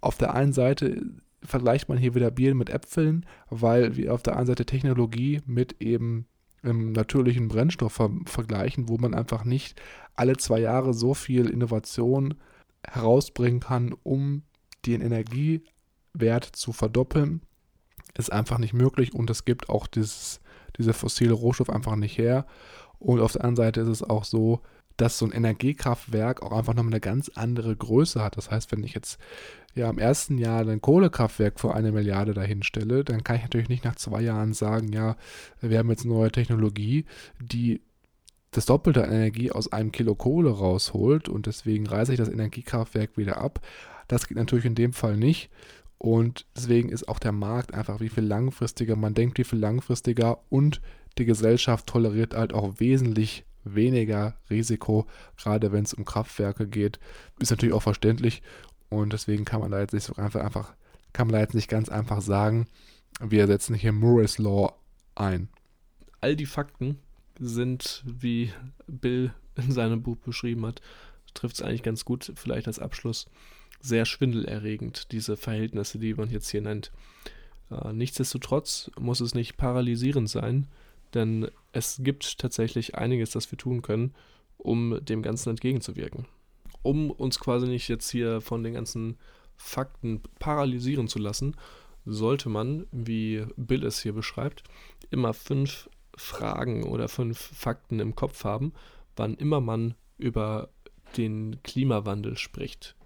[0.00, 1.02] auf der einen Seite
[1.42, 5.80] vergleicht man hier wieder Bier mit Äpfeln, weil wir auf der einen Seite Technologie mit
[5.80, 6.26] eben
[6.62, 9.80] im natürlichen Brennstoff ver vergleichen, wo man einfach nicht
[10.14, 12.34] alle zwei Jahre so viel Innovation
[12.86, 14.42] herausbringen kann, um
[14.86, 17.42] den Energiewert zu verdoppeln.
[18.16, 20.40] Ist einfach nicht möglich und es gibt auch dieses,
[20.76, 22.46] dieser fossile Rohstoff einfach nicht her.
[23.02, 24.60] Und auf der anderen Seite ist es auch so,
[24.96, 28.36] dass so ein Energiekraftwerk auch einfach nochmal eine ganz andere Größe hat.
[28.36, 29.18] Das heißt, wenn ich jetzt
[29.74, 33.68] ja im ersten Jahr ein Kohlekraftwerk für eine Milliarde dahin stelle, dann kann ich natürlich
[33.68, 35.16] nicht nach zwei Jahren sagen, ja,
[35.60, 37.06] wir haben jetzt neue Technologie,
[37.40, 37.80] die
[38.52, 43.16] das Doppelte an Energie aus einem Kilo Kohle rausholt und deswegen reiße ich das Energiekraftwerk
[43.16, 43.60] wieder ab.
[44.08, 45.50] Das geht natürlich in dem Fall nicht.
[45.96, 50.40] Und deswegen ist auch der Markt einfach wie viel langfristiger man denkt, wie viel langfristiger
[50.50, 50.80] und
[51.18, 56.98] die Gesellschaft toleriert halt auch wesentlich weniger Risiko, gerade wenn es um Kraftwerke geht.
[57.38, 58.42] Ist natürlich auch verständlich
[58.88, 60.74] und deswegen kann man da jetzt nicht so einfach, einfach
[61.12, 62.66] kann man da jetzt nicht ganz einfach sagen,
[63.20, 64.74] wir setzen hier Murray's Law
[65.14, 65.48] ein.
[66.20, 66.98] All die Fakten
[67.38, 68.52] sind, wie
[68.86, 70.80] Bill in seinem Buch beschrieben hat,
[71.34, 73.26] trifft es eigentlich ganz gut, vielleicht als Abschluss,
[73.80, 76.92] sehr schwindelerregend, diese Verhältnisse, die man jetzt hier nennt.
[77.70, 80.68] Äh, nichtsdestotrotz muss es nicht paralysierend sein,
[81.14, 84.14] denn es gibt tatsächlich einiges, das wir tun können,
[84.58, 86.26] um dem Ganzen entgegenzuwirken.
[86.82, 89.18] Um uns quasi nicht jetzt hier von den ganzen
[89.56, 91.56] Fakten paralysieren zu lassen,
[92.04, 94.64] sollte man, wie Bill es hier beschreibt,
[95.10, 98.72] immer fünf Fragen oder fünf Fakten im Kopf haben,
[99.16, 100.70] wann immer man über
[101.16, 102.96] den Klimawandel spricht.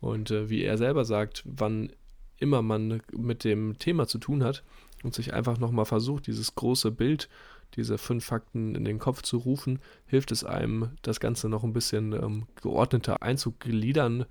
[0.00, 1.90] Und äh, wie er selber sagt, wann
[2.38, 4.64] immer man mit dem Thema zu tun hat,
[5.04, 7.28] und sich einfach nochmal versucht, dieses große Bild,
[7.76, 11.72] diese fünf Fakten in den Kopf zu rufen, hilft es einem, das Ganze noch ein
[11.72, 14.24] bisschen ähm, geordneter einzugliedern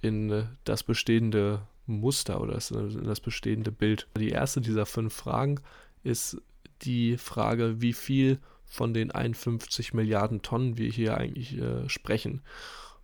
[0.00, 4.06] in äh, das bestehende Muster oder in das bestehende Bild.
[4.16, 5.60] Die erste dieser fünf Fragen
[6.04, 6.40] ist
[6.82, 12.42] die Frage, wie viel von den 51 Milliarden Tonnen wir hier eigentlich äh, sprechen.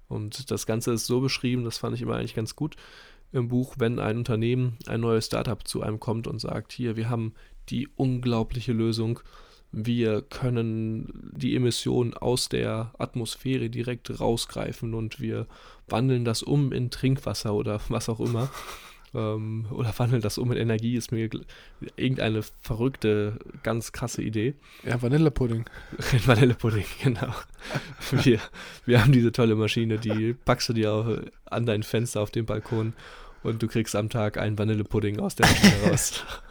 [0.06, 2.76] Und das Ganze ist so beschrieben, das fand ich immer eigentlich ganz gut
[3.32, 7.08] im Buch, wenn ein Unternehmen, ein neues Startup zu einem kommt und sagt, hier, wir
[7.08, 7.34] haben
[7.68, 9.20] die unglaubliche Lösung,
[9.70, 15.46] wir können die Emissionen aus der Atmosphäre direkt rausgreifen und wir
[15.88, 18.50] wandeln das um in Trinkwasser oder was auch immer.
[19.14, 21.28] ähm, oder wandeln das um in Energie, ist mir
[21.96, 24.54] irgendeine verrückte, ganz krasse Idee.
[24.84, 25.64] Ja, Vanillepudding.
[26.26, 27.34] Vanillepudding, genau.
[28.10, 28.40] wir,
[28.86, 32.46] wir haben diese tolle Maschine, die packst du dir auch an dein Fenster auf dem
[32.46, 32.94] Balkon
[33.42, 36.24] und du kriegst am Tag einen Vanillepudding aus der Maschine raus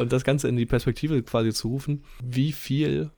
[0.00, 3.10] und das Ganze in die Perspektive quasi zu rufen, wie viel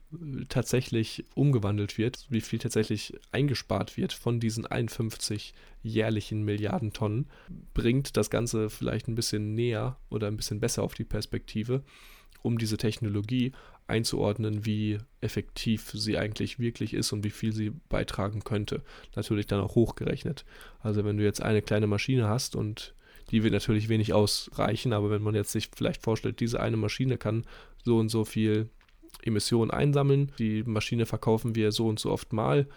[0.49, 7.29] tatsächlich umgewandelt wird, wie viel tatsächlich eingespart wird von diesen 51 jährlichen Milliarden Tonnen,
[7.73, 11.83] bringt das Ganze vielleicht ein bisschen näher oder ein bisschen besser auf die Perspektive,
[12.41, 13.53] um diese Technologie
[13.87, 18.83] einzuordnen, wie effektiv sie eigentlich wirklich ist und wie viel sie beitragen könnte.
[19.15, 20.43] Natürlich dann auch hochgerechnet.
[20.81, 22.93] Also wenn du jetzt eine kleine Maschine hast und
[23.33, 27.17] die wird natürlich wenig ausreichen, aber wenn man jetzt sich vielleicht vorstellt, diese eine Maschine
[27.17, 27.45] kann
[27.83, 28.69] so und so viel
[29.23, 32.67] Emissionen einsammeln, die Maschine verkaufen wir so und so oft mal,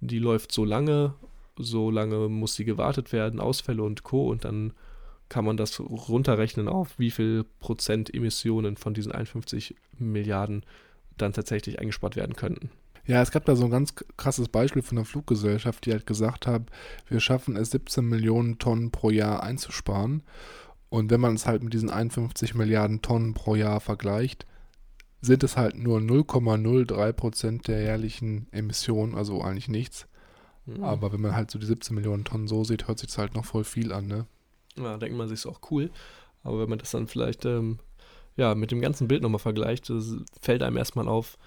[0.00, 1.14] die läuft so lange,
[1.56, 4.28] so lange muss sie gewartet werden, Ausfälle und Co.
[4.28, 4.72] und dann
[5.28, 10.64] kann man das runterrechnen auf, wie viel Prozent Emissionen von diesen 51 Milliarden
[11.18, 12.70] dann tatsächlich eingespart werden könnten.
[13.10, 16.46] Ja, es gab da so ein ganz krasses Beispiel von einer Fluggesellschaft, die halt gesagt
[16.46, 16.62] hat,
[17.08, 20.22] wir schaffen es 17 Millionen Tonnen pro Jahr einzusparen.
[20.90, 24.46] Und wenn man es halt mit diesen 51 Milliarden Tonnen pro Jahr vergleicht,
[25.22, 30.06] sind es halt nur 0,03 Prozent der jährlichen Emissionen, also eigentlich nichts.
[30.66, 30.84] Mhm.
[30.84, 33.34] Aber wenn man halt so die 17 Millionen Tonnen so sieht, hört sich das halt
[33.34, 34.26] noch voll viel an, ne?
[34.76, 35.90] Ja, denkt man sich ist auch cool.
[36.44, 37.80] Aber wenn man das dann vielleicht ähm,
[38.36, 39.92] ja, mit dem ganzen Bild nochmal vergleicht,
[40.40, 41.38] fällt einem erstmal auf,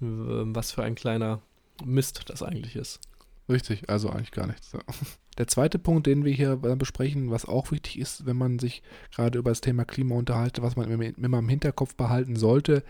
[0.00, 1.40] was für ein kleiner
[1.84, 3.00] Mist das eigentlich ist.
[3.48, 4.72] Richtig, also eigentlich gar nichts.
[5.38, 8.82] Der zweite Punkt, den wir hier besprechen, was auch wichtig ist, wenn man sich
[9.14, 12.84] gerade über das Thema Klima unterhalte, was man immer im Hinterkopf behalten sollte,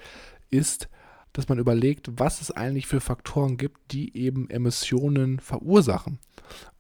[0.50, 0.88] ist,
[1.32, 6.18] dass man überlegt, was es eigentlich für Faktoren gibt, die eben Emissionen verursachen.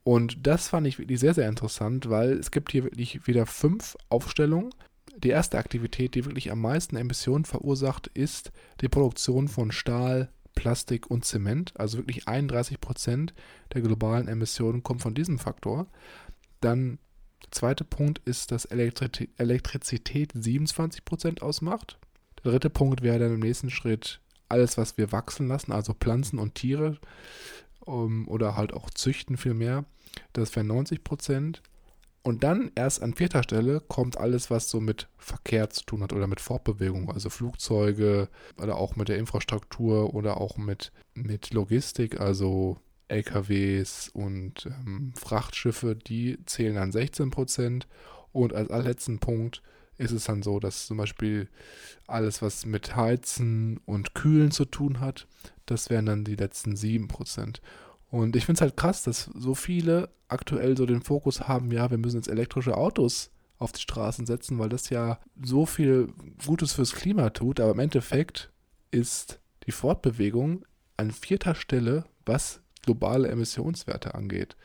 [0.02, 3.96] Und das fand ich wirklich sehr, sehr interessant, weil es gibt hier wirklich wieder fünf
[4.08, 4.70] Aufstellungen
[5.22, 11.10] die erste Aktivität, die wirklich am meisten Emissionen verursacht, ist die Produktion von Stahl, Plastik
[11.10, 11.72] und Zement.
[11.78, 13.34] Also wirklich 31 Prozent
[13.72, 15.86] der globalen Emissionen kommen von diesem Faktor.
[16.60, 16.98] Dann
[17.42, 21.98] der zweite Punkt ist, dass Elektri Elektrizität 27 Prozent ausmacht.
[22.42, 26.38] Der dritte Punkt wäre dann im nächsten Schritt alles, was wir wachsen lassen, also Pflanzen
[26.38, 26.98] und Tiere
[27.80, 29.84] um, oder halt auch züchten viel mehr.
[30.32, 31.62] Das wären 90 Prozent.
[32.22, 36.12] Und dann erst an vierter Stelle kommt alles, was so mit Verkehr zu tun hat
[36.12, 38.28] oder mit Fortbewegung, also Flugzeuge
[38.60, 45.96] oder auch mit der Infrastruktur oder auch mit, mit Logistik, also LKWs und ähm, Frachtschiffe,
[45.96, 47.88] die zählen an 16 Prozent.
[48.32, 49.62] Und als allerletzten Punkt
[49.96, 51.48] ist es dann so, dass zum Beispiel
[52.06, 55.26] alles, was mit Heizen und Kühlen zu tun hat,
[55.66, 57.60] das wären dann die letzten 7 Prozent.
[58.10, 61.90] Und ich finde es halt krass, dass so viele aktuell so den Fokus haben, ja,
[61.90, 66.12] wir müssen jetzt elektrische Autos auf die Straßen setzen, weil das ja so viel
[66.44, 67.60] Gutes fürs Klima tut.
[67.60, 68.50] Aber im Endeffekt
[68.90, 70.64] ist die Fortbewegung
[70.96, 74.56] an vierter Stelle, was globale Emissionswerte angeht.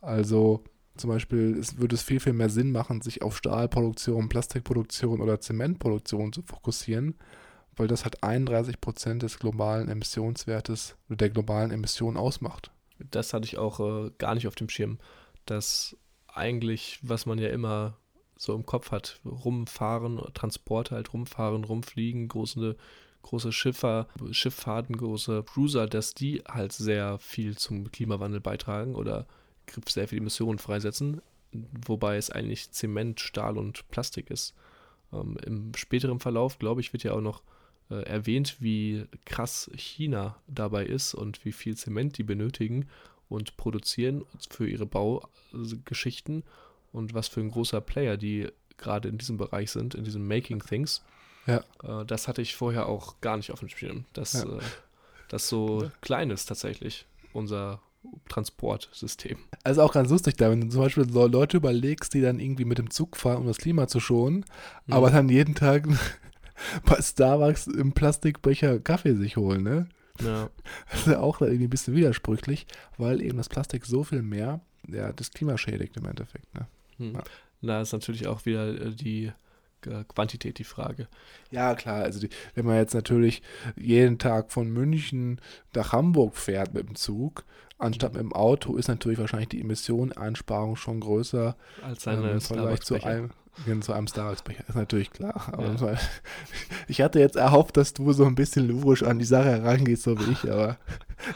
[0.00, 0.64] Also
[0.96, 5.40] zum Beispiel es würde es viel, viel mehr Sinn machen, sich auf Stahlproduktion, Plastikproduktion oder
[5.40, 7.14] Zementproduktion zu fokussieren,
[7.76, 12.72] weil das hat 31 Prozent des globalen Emissionswertes oder der globalen Emissionen ausmacht
[13.10, 14.98] das hatte ich auch äh, gar nicht auf dem Schirm,
[15.46, 15.96] dass
[16.28, 17.96] eigentlich, was man ja immer
[18.36, 22.76] so im Kopf hat, rumfahren, Transporte halt rumfahren, rumfliegen, große,
[23.22, 29.26] große Schiffer, Schifffahrten, große Cruiser, dass die halt sehr viel zum Klimawandel beitragen oder
[29.86, 31.22] sehr viel Emissionen freisetzen,
[31.52, 34.54] wobei es eigentlich Zement, Stahl und Plastik ist.
[35.12, 37.42] Ähm, Im späteren Verlauf, glaube ich, wird ja auch noch
[37.92, 42.88] äh, erwähnt, wie krass China dabei ist und wie viel Zement die benötigen
[43.28, 46.42] und produzieren für ihre Baugeschichten
[46.92, 50.60] und was für ein großer Player die gerade in diesem Bereich sind, in diesem Making
[50.60, 51.02] Things.
[51.46, 51.62] Ja.
[51.82, 54.44] Äh, das hatte ich vorher auch gar nicht auf dem Schirm, dass ja.
[54.44, 54.60] äh,
[55.28, 57.80] das so klein ist tatsächlich, unser
[58.28, 59.38] Transportsystem.
[59.64, 62.64] Also auch ganz lustig da, wenn du zum Beispiel so Leute überlegst, die dann irgendwie
[62.64, 64.44] mit dem Zug fahren, um das Klima zu schonen,
[64.86, 64.94] mhm.
[64.94, 65.86] aber dann jeden Tag
[66.84, 69.88] bei Starbucks im Plastikbecher Kaffee sich holen, ne?
[70.22, 70.50] Ja.
[70.90, 72.66] Das ist ja auch irgendwie ein bisschen widersprüchlich,
[72.98, 76.66] weil eben das Plastik so viel mehr ja, das Klima schädigt im Endeffekt, ne?
[76.98, 77.14] Hm.
[77.14, 77.24] Ja.
[77.62, 79.32] Da ist natürlich auch wieder äh, die
[79.82, 81.08] Quantität die Frage.
[81.50, 82.02] Ja, klar.
[82.02, 83.42] Also, die, wenn man jetzt natürlich
[83.76, 85.40] jeden Tag von München
[85.74, 87.44] nach Hamburg fährt mit dem Zug,
[87.82, 88.18] anstatt mhm.
[88.18, 93.02] mit dem Auto, ist natürlich wahrscheinlich die Emissioneneinsparung schon größer als seine ähm, Vergleich zu
[93.02, 93.30] einem,
[93.82, 94.64] zu einem Starbucks-Becher.
[94.68, 95.52] Ist natürlich klar.
[95.52, 95.98] Aber ja.
[96.88, 100.18] ich hatte jetzt erhofft, dass du so ein bisschen lyrisch an die Sache herangehst, so
[100.18, 100.78] wie ich, aber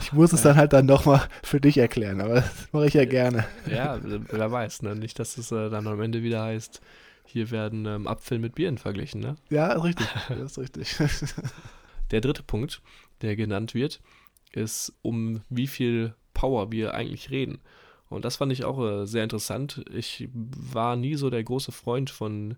[0.01, 2.20] ich muss es dann halt dann nochmal für dich erklären.
[2.20, 3.44] Aber das mache ich ja gerne.
[3.66, 4.94] Ja, wer weiß, ne?
[4.97, 6.80] Nicht, dass es äh, dann am Ende wieder heißt,
[7.26, 9.36] hier werden ähm, Apfel mit Bieren verglichen, ne?
[9.50, 10.06] Ja, richtig.
[10.28, 10.96] Das ist richtig.
[12.10, 12.82] der dritte Punkt,
[13.22, 14.00] der genannt wird,
[14.52, 17.60] ist, um wie viel Power wir eigentlich reden.
[18.08, 19.84] Und das fand ich auch äh, sehr interessant.
[19.92, 22.56] Ich war nie so der große Freund von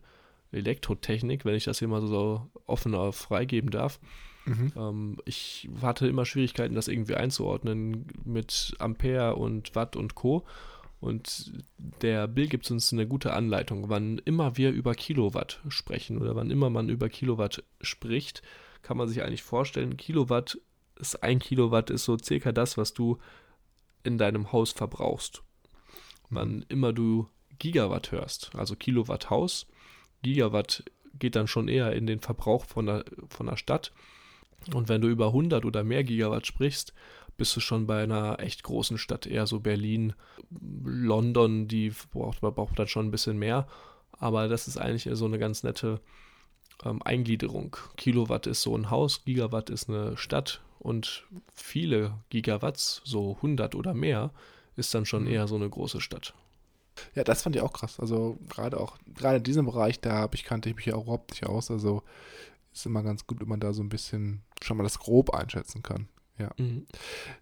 [0.52, 3.98] Elektrotechnik, wenn ich das hier mal so offen freigeben darf.
[4.44, 4.72] Mhm.
[4.76, 10.44] Ähm, ich hatte immer Schwierigkeiten, das irgendwie einzuordnen mit Ampere und Watt und Co.
[11.00, 13.88] Und der Bill gibt uns eine gute Anleitung.
[13.88, 18.42] Wann immer wir über Kilowatt sprechen oder wann immer man über Kilowatt spricht,
[18.82, 20.58] kann man sich eigentlich vorstellen, Kilowatt
[20.96, 23.18] ist ein Kilowatt ist so circa das, was du
[24.02, 25.42] in deinem Haus verbrauchst.
[26.30, 27.28] Wann immer du
[27.58, 29.66] Gigawatt hörst, also Kilowatt Haus,
[30.22, 30.84] Gigawatt
[31.18, 33.92] geht dann schon eher in den Verbrauch von der, von der Stadt.
[34.72, 36.92] Und wenn du über 100 oder mehr Gigawatt sprichst,
[37.38, 40.12] bist du schon bei einer echt großen Stadt, eher so Berlin,
[40.84, 43.66] London, die braucht, braucht dann schon ein bisschen mehr.
[44.12, 46.00] Aber das ist eigentlich so eine ganz nette
[46.84, 47.76] ähm, Eingliederung.
[47.96, 53.94] Kilowatt ist so ein Haus, Gigawatt ist eine Stadt und viele Gigawatts, so 100 oder
[53.94, 54.32] mehr,
[54.76, 55.30] ist dann schon mhm.
[55.30, 56.34] eher so eine große Stadt.
[57.14, 58.00] Ja, das fand ich auch krass.
[58.00, 61.04] Also gerade auch, gerade in diesem Bereich, da habe ich, kannte ich mich ja auch
[61.04, 61.70] überhaupt nicht aus.
[61.70, 62.02] Also
[62.72, 65.84] ist immer ganz gut, wenn man da so ein bisschen schon mal das grob einschätzen
[65.84, 66.08] kann.
[66.38, 66.50] Ja.
[66.56, 66.86] Mhm.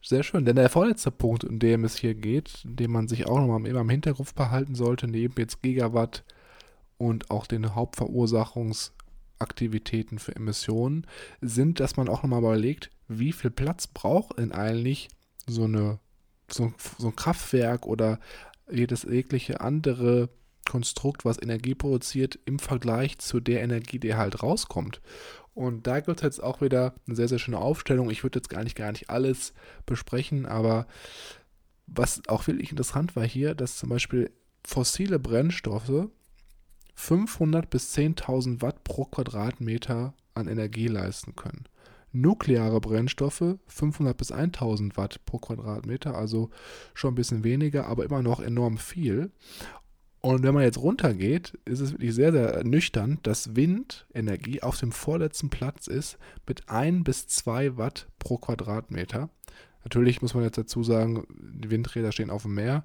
[0.03, 0.45] Sehr schön.
[0.45, 3.81] Denn der vorletzte Punkt, in dem es hier geht, den man sich auch nochmal immer
[3.81, 6.25] im Hinterkopf behalten sollte, neben jetzt Gigawatt
[6.99, 11.07] und auch den Hauptverursachungsaktivitäten für Emissionen,
[11.41, 15.09] sind, dass man auch nochmal überlegt, wie viel Platz braucht denn eigentlich
[15.47, 15.99] so, eine,
[16.51, 18.19] so, so ein Kraftwerk oder
[18.71, 20.31] jedes jegliche andere
[20.65, 25.01] Konstrukt, was Energie produziert, im Vergleich zu der Energie, die halt rauskommt.
[25.57, 28.11] Und da gibt es jetzt auch wieder eine sehr, sehr schöne Aufstellung.
[28.11, 29.55] Ich würde jetzt gar nicht, gar nicht alles
[29.87, 30.87] besprechen, aber
[31.87, 34.31] was auch wirklich interessant war hier, dass zum Beispiel
[34.67, 36.09] fossile Brennstoffe
[36.95, 41.65] 500 bis 10.000 Watt pro Quadratmeter an Energie leisten können.
[42.13, 46.51] Nukleare Brennstoffe 500 bis 1000 Watt pro Quadratmeter, also
[46.93, 49.31] schon ein bisschen weniger, aber immer noch enorm viel.
[50.27, 54.91] Und wenn man jetzt runtergeht, ist es wirklich sehr, sehr nüchtern, dass Windenergie auf dem
[54.91, 56.19] vorletzten Platz ist
[56.49, 59.31] mit 1 bis 2 Watt pro Quadratmeter.
[59.85, 62.85] Natürlich muss man jetzt dazu sagen, die Windräder stehen auf dem Meer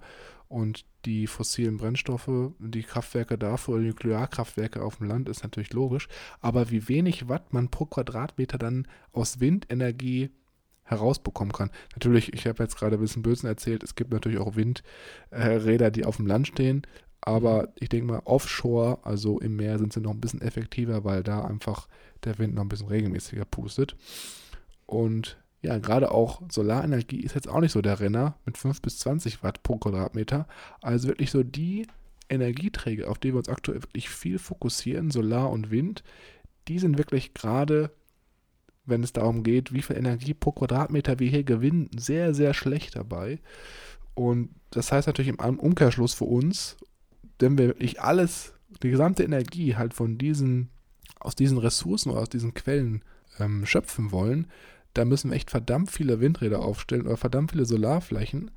[0.50, 2.30] und die fossilen Brennstoffe,
[2.60, 6.10] die Kraftwerke dafür, die Nuklearkraftwerke auf dem Land, ist natürlich logisch.
[6.42, 10.30] Aber wie wenig Watt man pro Quadratmeter dann aus Windenergie
[10.84, 11.72] herausbekommen kann.
[11.94, 16.06] Natürlich, ich habe jetzt gerade ein bisschen Bösen erzählt, es gibt natürlich auch Windräder, die
[16.06, 16.86] auf dem Land stehen,
[17.22, 21.24] aber ich denke mal, offshore, also im Meer, sind sie noch ein bisschen effektiver, weil
[21.24, 21.88] da einfach
[22.24, 23.96] der Wind noch ein bisschen regelmäßiger pustet.
[24.88, 28.98] Und ja, gerade auch Solarenergie ist jetzt auch nicht so der Renner mit 5 bis
[29.00, 30.48] 20 Watt pro Quadratmeter.
[30.82, 31.86] Also wirklich so die
[32.30, 36.04] Energieträger, auf die wir uns aktuell wirklich viel fokussieren, Solar und Wind,
[36.68, 37.92] die sind wirklich gerade,
[38.86, 42.96] wenn es darum geht, wie viel Energie pro Quadratmeter wir hier gewinnen, sehr, sehr schlecht
[42.96, 43.40] dabei.
[44.16, 46.78] Und das heißt natürlich im Umkehrschluss für uns
[47.42, 50.70] wenn wir wirklich alles, die gesamte Energie halt von diesen,
[51.20, 53.04] aus diesen Ressourcen oder aus diesen Quellen
[53.40, 54.48] ähm, schöpfen wollen,
[54.94, 58.52] da müssen wir echt verdammt viele Windräder aufstellen oder verdammt viele Solarflächen,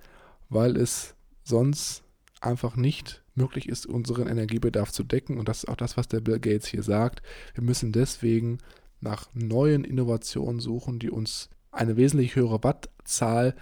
[0.48, 1.14] weil es
[1.44, 2.02] sonst
[2.40, 5.38] einfach nicht möglich ist, unseren Energiebedarf zu decken.
[5.38, 7.22] Und das ist auch das, was der Bill Gates hier sagt.
[7.54, 8.58] Wir müssen deswegen
[9.00, 13.54] nach neuen Innovationen suchen, die uns eine wesentlich höhere Wattzahl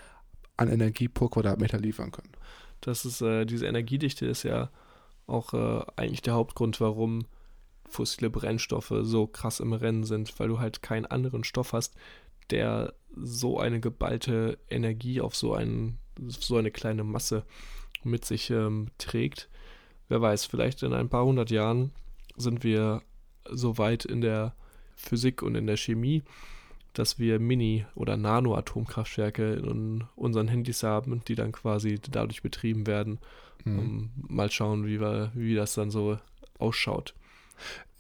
[0.57, 2.33] an Energie pro Quadratmeter liefern können.
[2.81, 4.71] Das ist, äh, diese Energiedichte ist ja
[5.33, 7.27] auch äh, eigentlich der Hauptgrund, warum
[7.89, 11.95] fossile Brennstoffe so krass im Rennen sind, weil du halt keinen anderen Stoff hast,
[12.51, 17.45] der so eine geballte Energie auf so, einen, so eine kleine Masse
[18.03, 19.49] mit sich ähm, trägt.
[20.09, 21.93] Wer weiß, vielleicht in ein paar hundert Jahren
[22.37, 23.03] sind wir
[23.51, 24.55] so weit in der
[24.97, 26.23] Physik und in der Chemie,
[26.93, 33.19] dass wir Mini- oder Nano-Atomkraftwerke in unseren Handys haben, die dann quasi dadurch betrieben werden
[33.65, 33.79] Mhm.
[33.79, 36.19] Um, mal schauen, wie, wir, wie das dann so
[36.59, 37.15] ausschaut.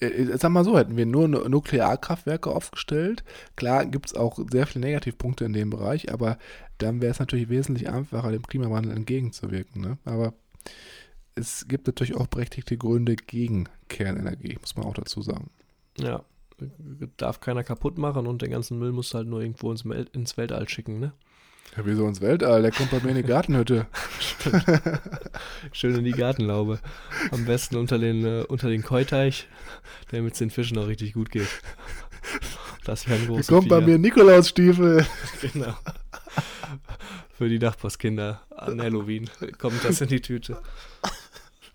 [0.01, 3.24] Äh, äh, sag mal so, hätten wir nur Nuklearkraftwerke aufgestellt,
[3.57, 6.38] klar gibt es auch sehr viele Negativpunkte in dem Bereich, aber
[6.78, 9.80] dann wäre es natürlich wesentlich einfacher, dem Klimawandel entgegenzuwirken.
[9.80, 9.99] Ne?
[10.05, 10.34] Aber
[11.34, 15.51] es gibt natürlich auch berechtigte Gründe gegen Kernenergie, muss man auch dazu sagen.
[15.99, 16.24] Ja,
[17.16, 20.68] darf keiner kaputt machen und den ganzen Müll muss halt nur irgendwo ins, ins Weltall
[20.68, 21.12] schicken, ne?
[21.76, 22.62] Ja, wieso ins Weltall?
[22.62, 23.86] Der kommt bei mir in die Gartenhütte.
[25.72, 26.80] Schön in die Gartenlaube.
[27.30, 29.48] Am besten unter den, äh, unter den Keuteich,
[30.10, 31.48] damit es den Fischen auch richtig gut geht.
[32.84, 35.06] Das wäre ein großes Kommt bei mir Nikolausstiefel.
[35.40, 35.74] genau.
[37.32, 40.60] Für die Nachbarskinder an Halloween kommt das in die Tüte.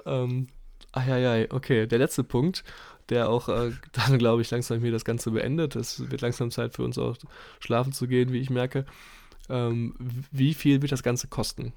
[0.05, 0.47] ähm,
[0.91, 1.87] ai, okay.
[1.87, 2.63] Der letzte Punkt,
[3.09, 5.75] der auch äh, dann, glaube ich, langsam hier das Ganze beendet.
[5.75, 7.17] Es wird langsam Zeit für uns auch
[7.59, 8.85] schlafen zu gehen, wie ich merke.
[9.49, 9.95] Ähm,
[10.31, 11.73] wie viel wird das Ganze kosten?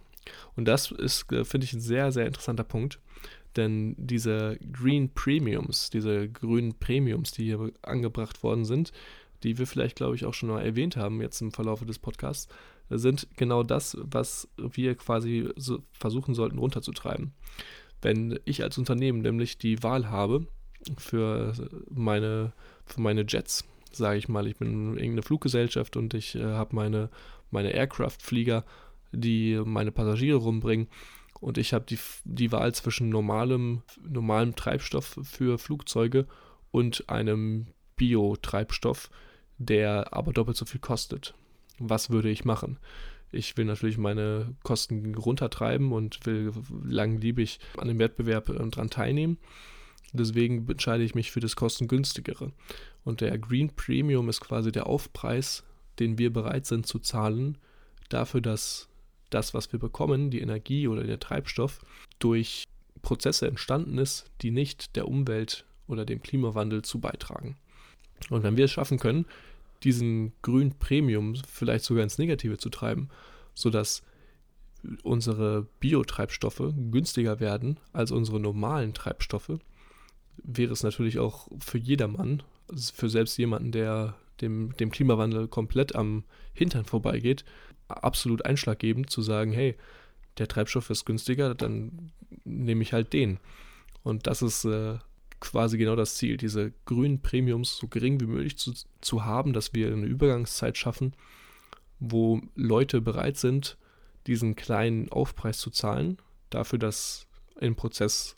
[0.56, 2.98] Und das ist, äh, finde ich, ein sehr, sehr interessanter Punkt.
[3.56, 8.92] Denn diese Green Premiums, diese grünen Premiums, die hier angebracht worden sind,
[9.42, 12.48] die wir vielleicht, glaube ich, auch schon mal erwähnt haben jetzt im Verlauf des Podcasts,
[12.90, 17.32] sind genau das, was wir quasi so versuchen sollten runterzutreiben.
[18.02, 20.46] Wenn ich als Unternehmen nämlich die Wahl habe
[20.96, 21.52] für
[21.90, 22.52] meine,
[22.86, 27.10] für meine Jets, sage ich mal, ich bin irgendeine Fluggesellschaft und ich äh, habe meine,
[27.50, 28.64] meine Aircraft-Flieger,
[29.12, 30.88] die meine Passagiere rumbringen
[31.40, 36.26] und ich habe die, die Wahl zwischen normalem, normalem Treibstoff für Flugzeuge
[36.70, 37.66] und einem
[37.96, 39.10] Biotreibstoff,
[39.58, 41.34] der aber doppelt so viel kostet.
[41.78, 42.78] Was würde ich machen?
[43.32, 46.52] Ich will natürlich meine Kosten runtertreiben und will
[46.84, 49.38] langliebig an dem Wettbewerb äh, dran teilnehmen.
[50.12, 52.52] Deswegen entscheide ich mich für das kostengünstigere.
[53.04, 55.64] Und der Green Premium ist quasi der Aufpreis,
[55.98, 57.58] den wir bereit sind zu zahlen,
[58.08, 58.88] dafür, dass
[59.30, 61.80] das, was wir bekommen, die Energie oder der Treibstoff,
[62.18, 62.64] durch
[63.02, 67.56] Prozesse entstanden ist, die nicht der Umwelt oder dem Klimawandel zu beitragen.
[68.28, 69.26] Und wenn wir es schaffen können,
[69.82, 73.08] diesen grünen Premium vielleicht sogar ins Negative zu treiben,
[73.54, 74.02] sodass
[75.02, 79.58] unsere Biotreibstoffe günstiger werden als unsere normalen Treibstoffe,
[80.42, 85.94] wäre es natürlich auch für jedermann, also für selbst jemanden, der dem, dem Klimawandel komplett
[85.94, 86.24] am
[86.54, 87.44] Hintern vorbeigeht,
[87.88, 89.76] absolut einschlaggebend zu sagen, hey,
[90.38, 92.12] der Treibstoff ist günstiger, dann
[92.44, 93.38] nehme ich halt den.
[94.02, 94.98] Und das ist äh,
[95.40, 99.74] quasi genau das Ziel, diese grünen Premiums so gering wie möglich zu, zu haben, dass
[99.74, 101.14] wir eine Übergangszeit schaffen,
[101.98, 103.76] wo Leute bereit sind,
[104.26, 106.18] diesen kleinen Aufpreis zu zahlen,
[106.50, 107.26] dafür, dass
[107.58, 108.36] im Prozess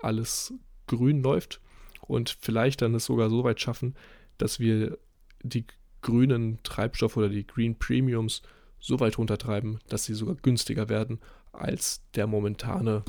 [0.00, 0.52] alles
[0.86, 1.60] grün läuft
[2.00, 3.94] und vielleicht dann es sogar so weit schaffen,
[4.38, 4.98] dass wir
[5.42, 5.64] die
[6.02, 8.42] grünen Treibstoffe oder die Green Premiums
[8.78, 11.20] so weit runtertreiben, dass sie sogar günstiger werden
[11.52, 13.02] als der momentane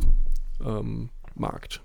[0.64, 1.82] ähm, Markt.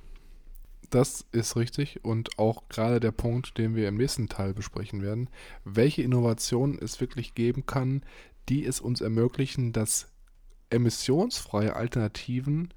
[0.90, 5.28] Das ist richtig und auch gerade der Punkt, den wir im nächsten Teil besprechen werden,
[5.64, 8.02] welche Innovationen es wirklich geben kann,
[8.48, 10.12] die es uns ermöglichen, dass
[10.70, 12.72] emissionsfreie Alternativen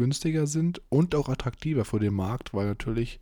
[0.00, 3.20] günstiger sind und auch attraktiver für den Markt, weil natürlich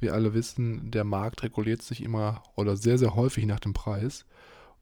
[0.00, 4.26] wir alle wissen, der Markt reguliert sich immer oder sehr, sehr häufig nach dem Preis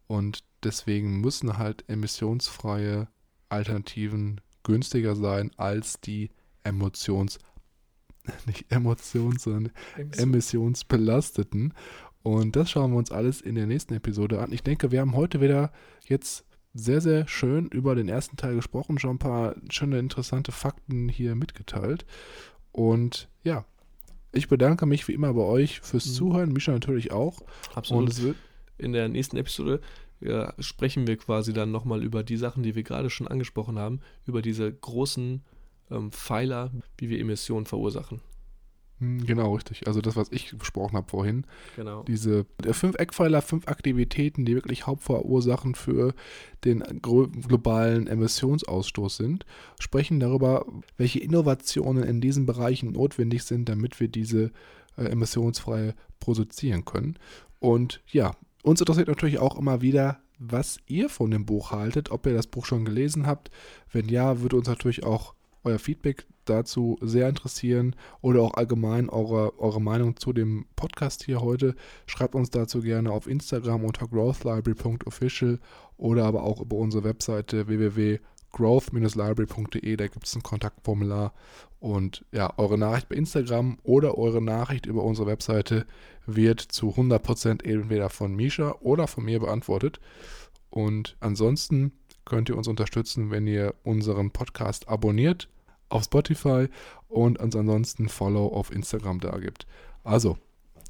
[0.07, 3.09] und deswegen müssen halt emissionsfreie
[3.51, 6.31] Alternativen günstiger sein als die
[6.64, 7.39] emotions
[8.47, 9.72] nicht emotions, sondern
[10.16, 11.74] emissionsbelasteten.
[12.22, 14.53] Und das schauen wir uns alles in der nächsten Episode an.
[14.53, 15.72] Ich denke, wir haben heute wieder
[16.07, 16.45] jetzt
[16.79, 21.35] sehr, sehr schön über den ersten Teil gesprochen, schon ein paar schöne, interessante Fakten hier
[21.35, 22.07] mitgeteilt.
[22.72, 23.64] Und ja,
[24.33, 26.12] ich bedanke mich wie immer bei euch fürs mhm.
[26.12, 27.41] Zuhören, Mischa natürlich auch.
[27.74, 28.37] Absolut.
[28.79, 29.81] in der nächsten Episode
[30.20, 34.01] ja, sprechen wir quasi dann nochmal über die Sachen, die wir gerade schon angesprochen haben,
[34.26, 35.43] über diese großen
[35.91, 38.20] ähm, Pfeiler, wie wir Emissionen verursachen.
[39.01, 39.87] Hm, genau, richtig.
[39.87, 41.45] Also das, was ich besprochen habe vorhin.
[41.77, 42.03] Genau.
[42.03, 46.15] Diese fünf Eckpfeiler, fünf Aktivitäten, die wirklich Hauptverursachen für
[46.65, 49.47] den globalen Emissionsausstoß sind,
[49.79, 54.51] sprechen darüber, welche Innovationen in diesen Bereichen notwendig sind, damit wir diese
[54.97, 57.17] äh, emissionsfrei produzieren können.
[57.61, 58.33] Und ja,
[58.63, 62.47] uns interessiert natürlich auch immer wieder, was ihr von dem Buch haltet, ob ihr das
[62.47, 63.51] Buch schon gelesen habt.
[63.93, 65.35] Wenn ja, würde uns natürlich auch
[65.65, 71.41] euer Feedback dazu sehr interessieren oder auch allgemein eure, eure Meinung zu dem Podcast hier
[71.41, 71.75] heute.
[72.07, 75.59] Schreibt uns dazu gerne auf Instagram unter growthlibrary.official
[75.97, 79.97] oder aber auch über unsere Webseite www.growth-library.de.
[79.97, 81.33] Da gibt es ein Kontaktformular.
[81.81, 85.87] Und ja, eure Nachricht bei Instagram oder eure Nachricht über unsere Webseite
[86.27, 90.01] wird zu 100% entweder von Misha oder von mir beantwortet.
[90.71, 91.93] Und ansonsten
[92.25, 95.49] könnt ihr uns unterstützen, wenn ihr unseren Podcast abonniert
[95.89, 96.68] auf Spotify
[97.09, 99.66] und uns ansonsten Follow auf Instagram da gibt.
[100.05, 100.36] Also,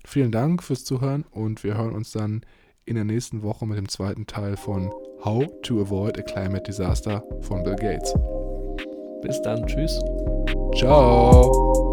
[0.05, 2.43] vielen Dank fürs Zuhören und wir hören uns dann
[2.85, 4.91] in der nächsten Woche mit dem zweiten Teil von
[5.25, 8.15] How to Avoid a Climate Disaster von Bill Gates.
[9.23, 9.67] Bis dann.
[9.67, 9.99] Tschüss.
[10.77, 11.88] Ciao.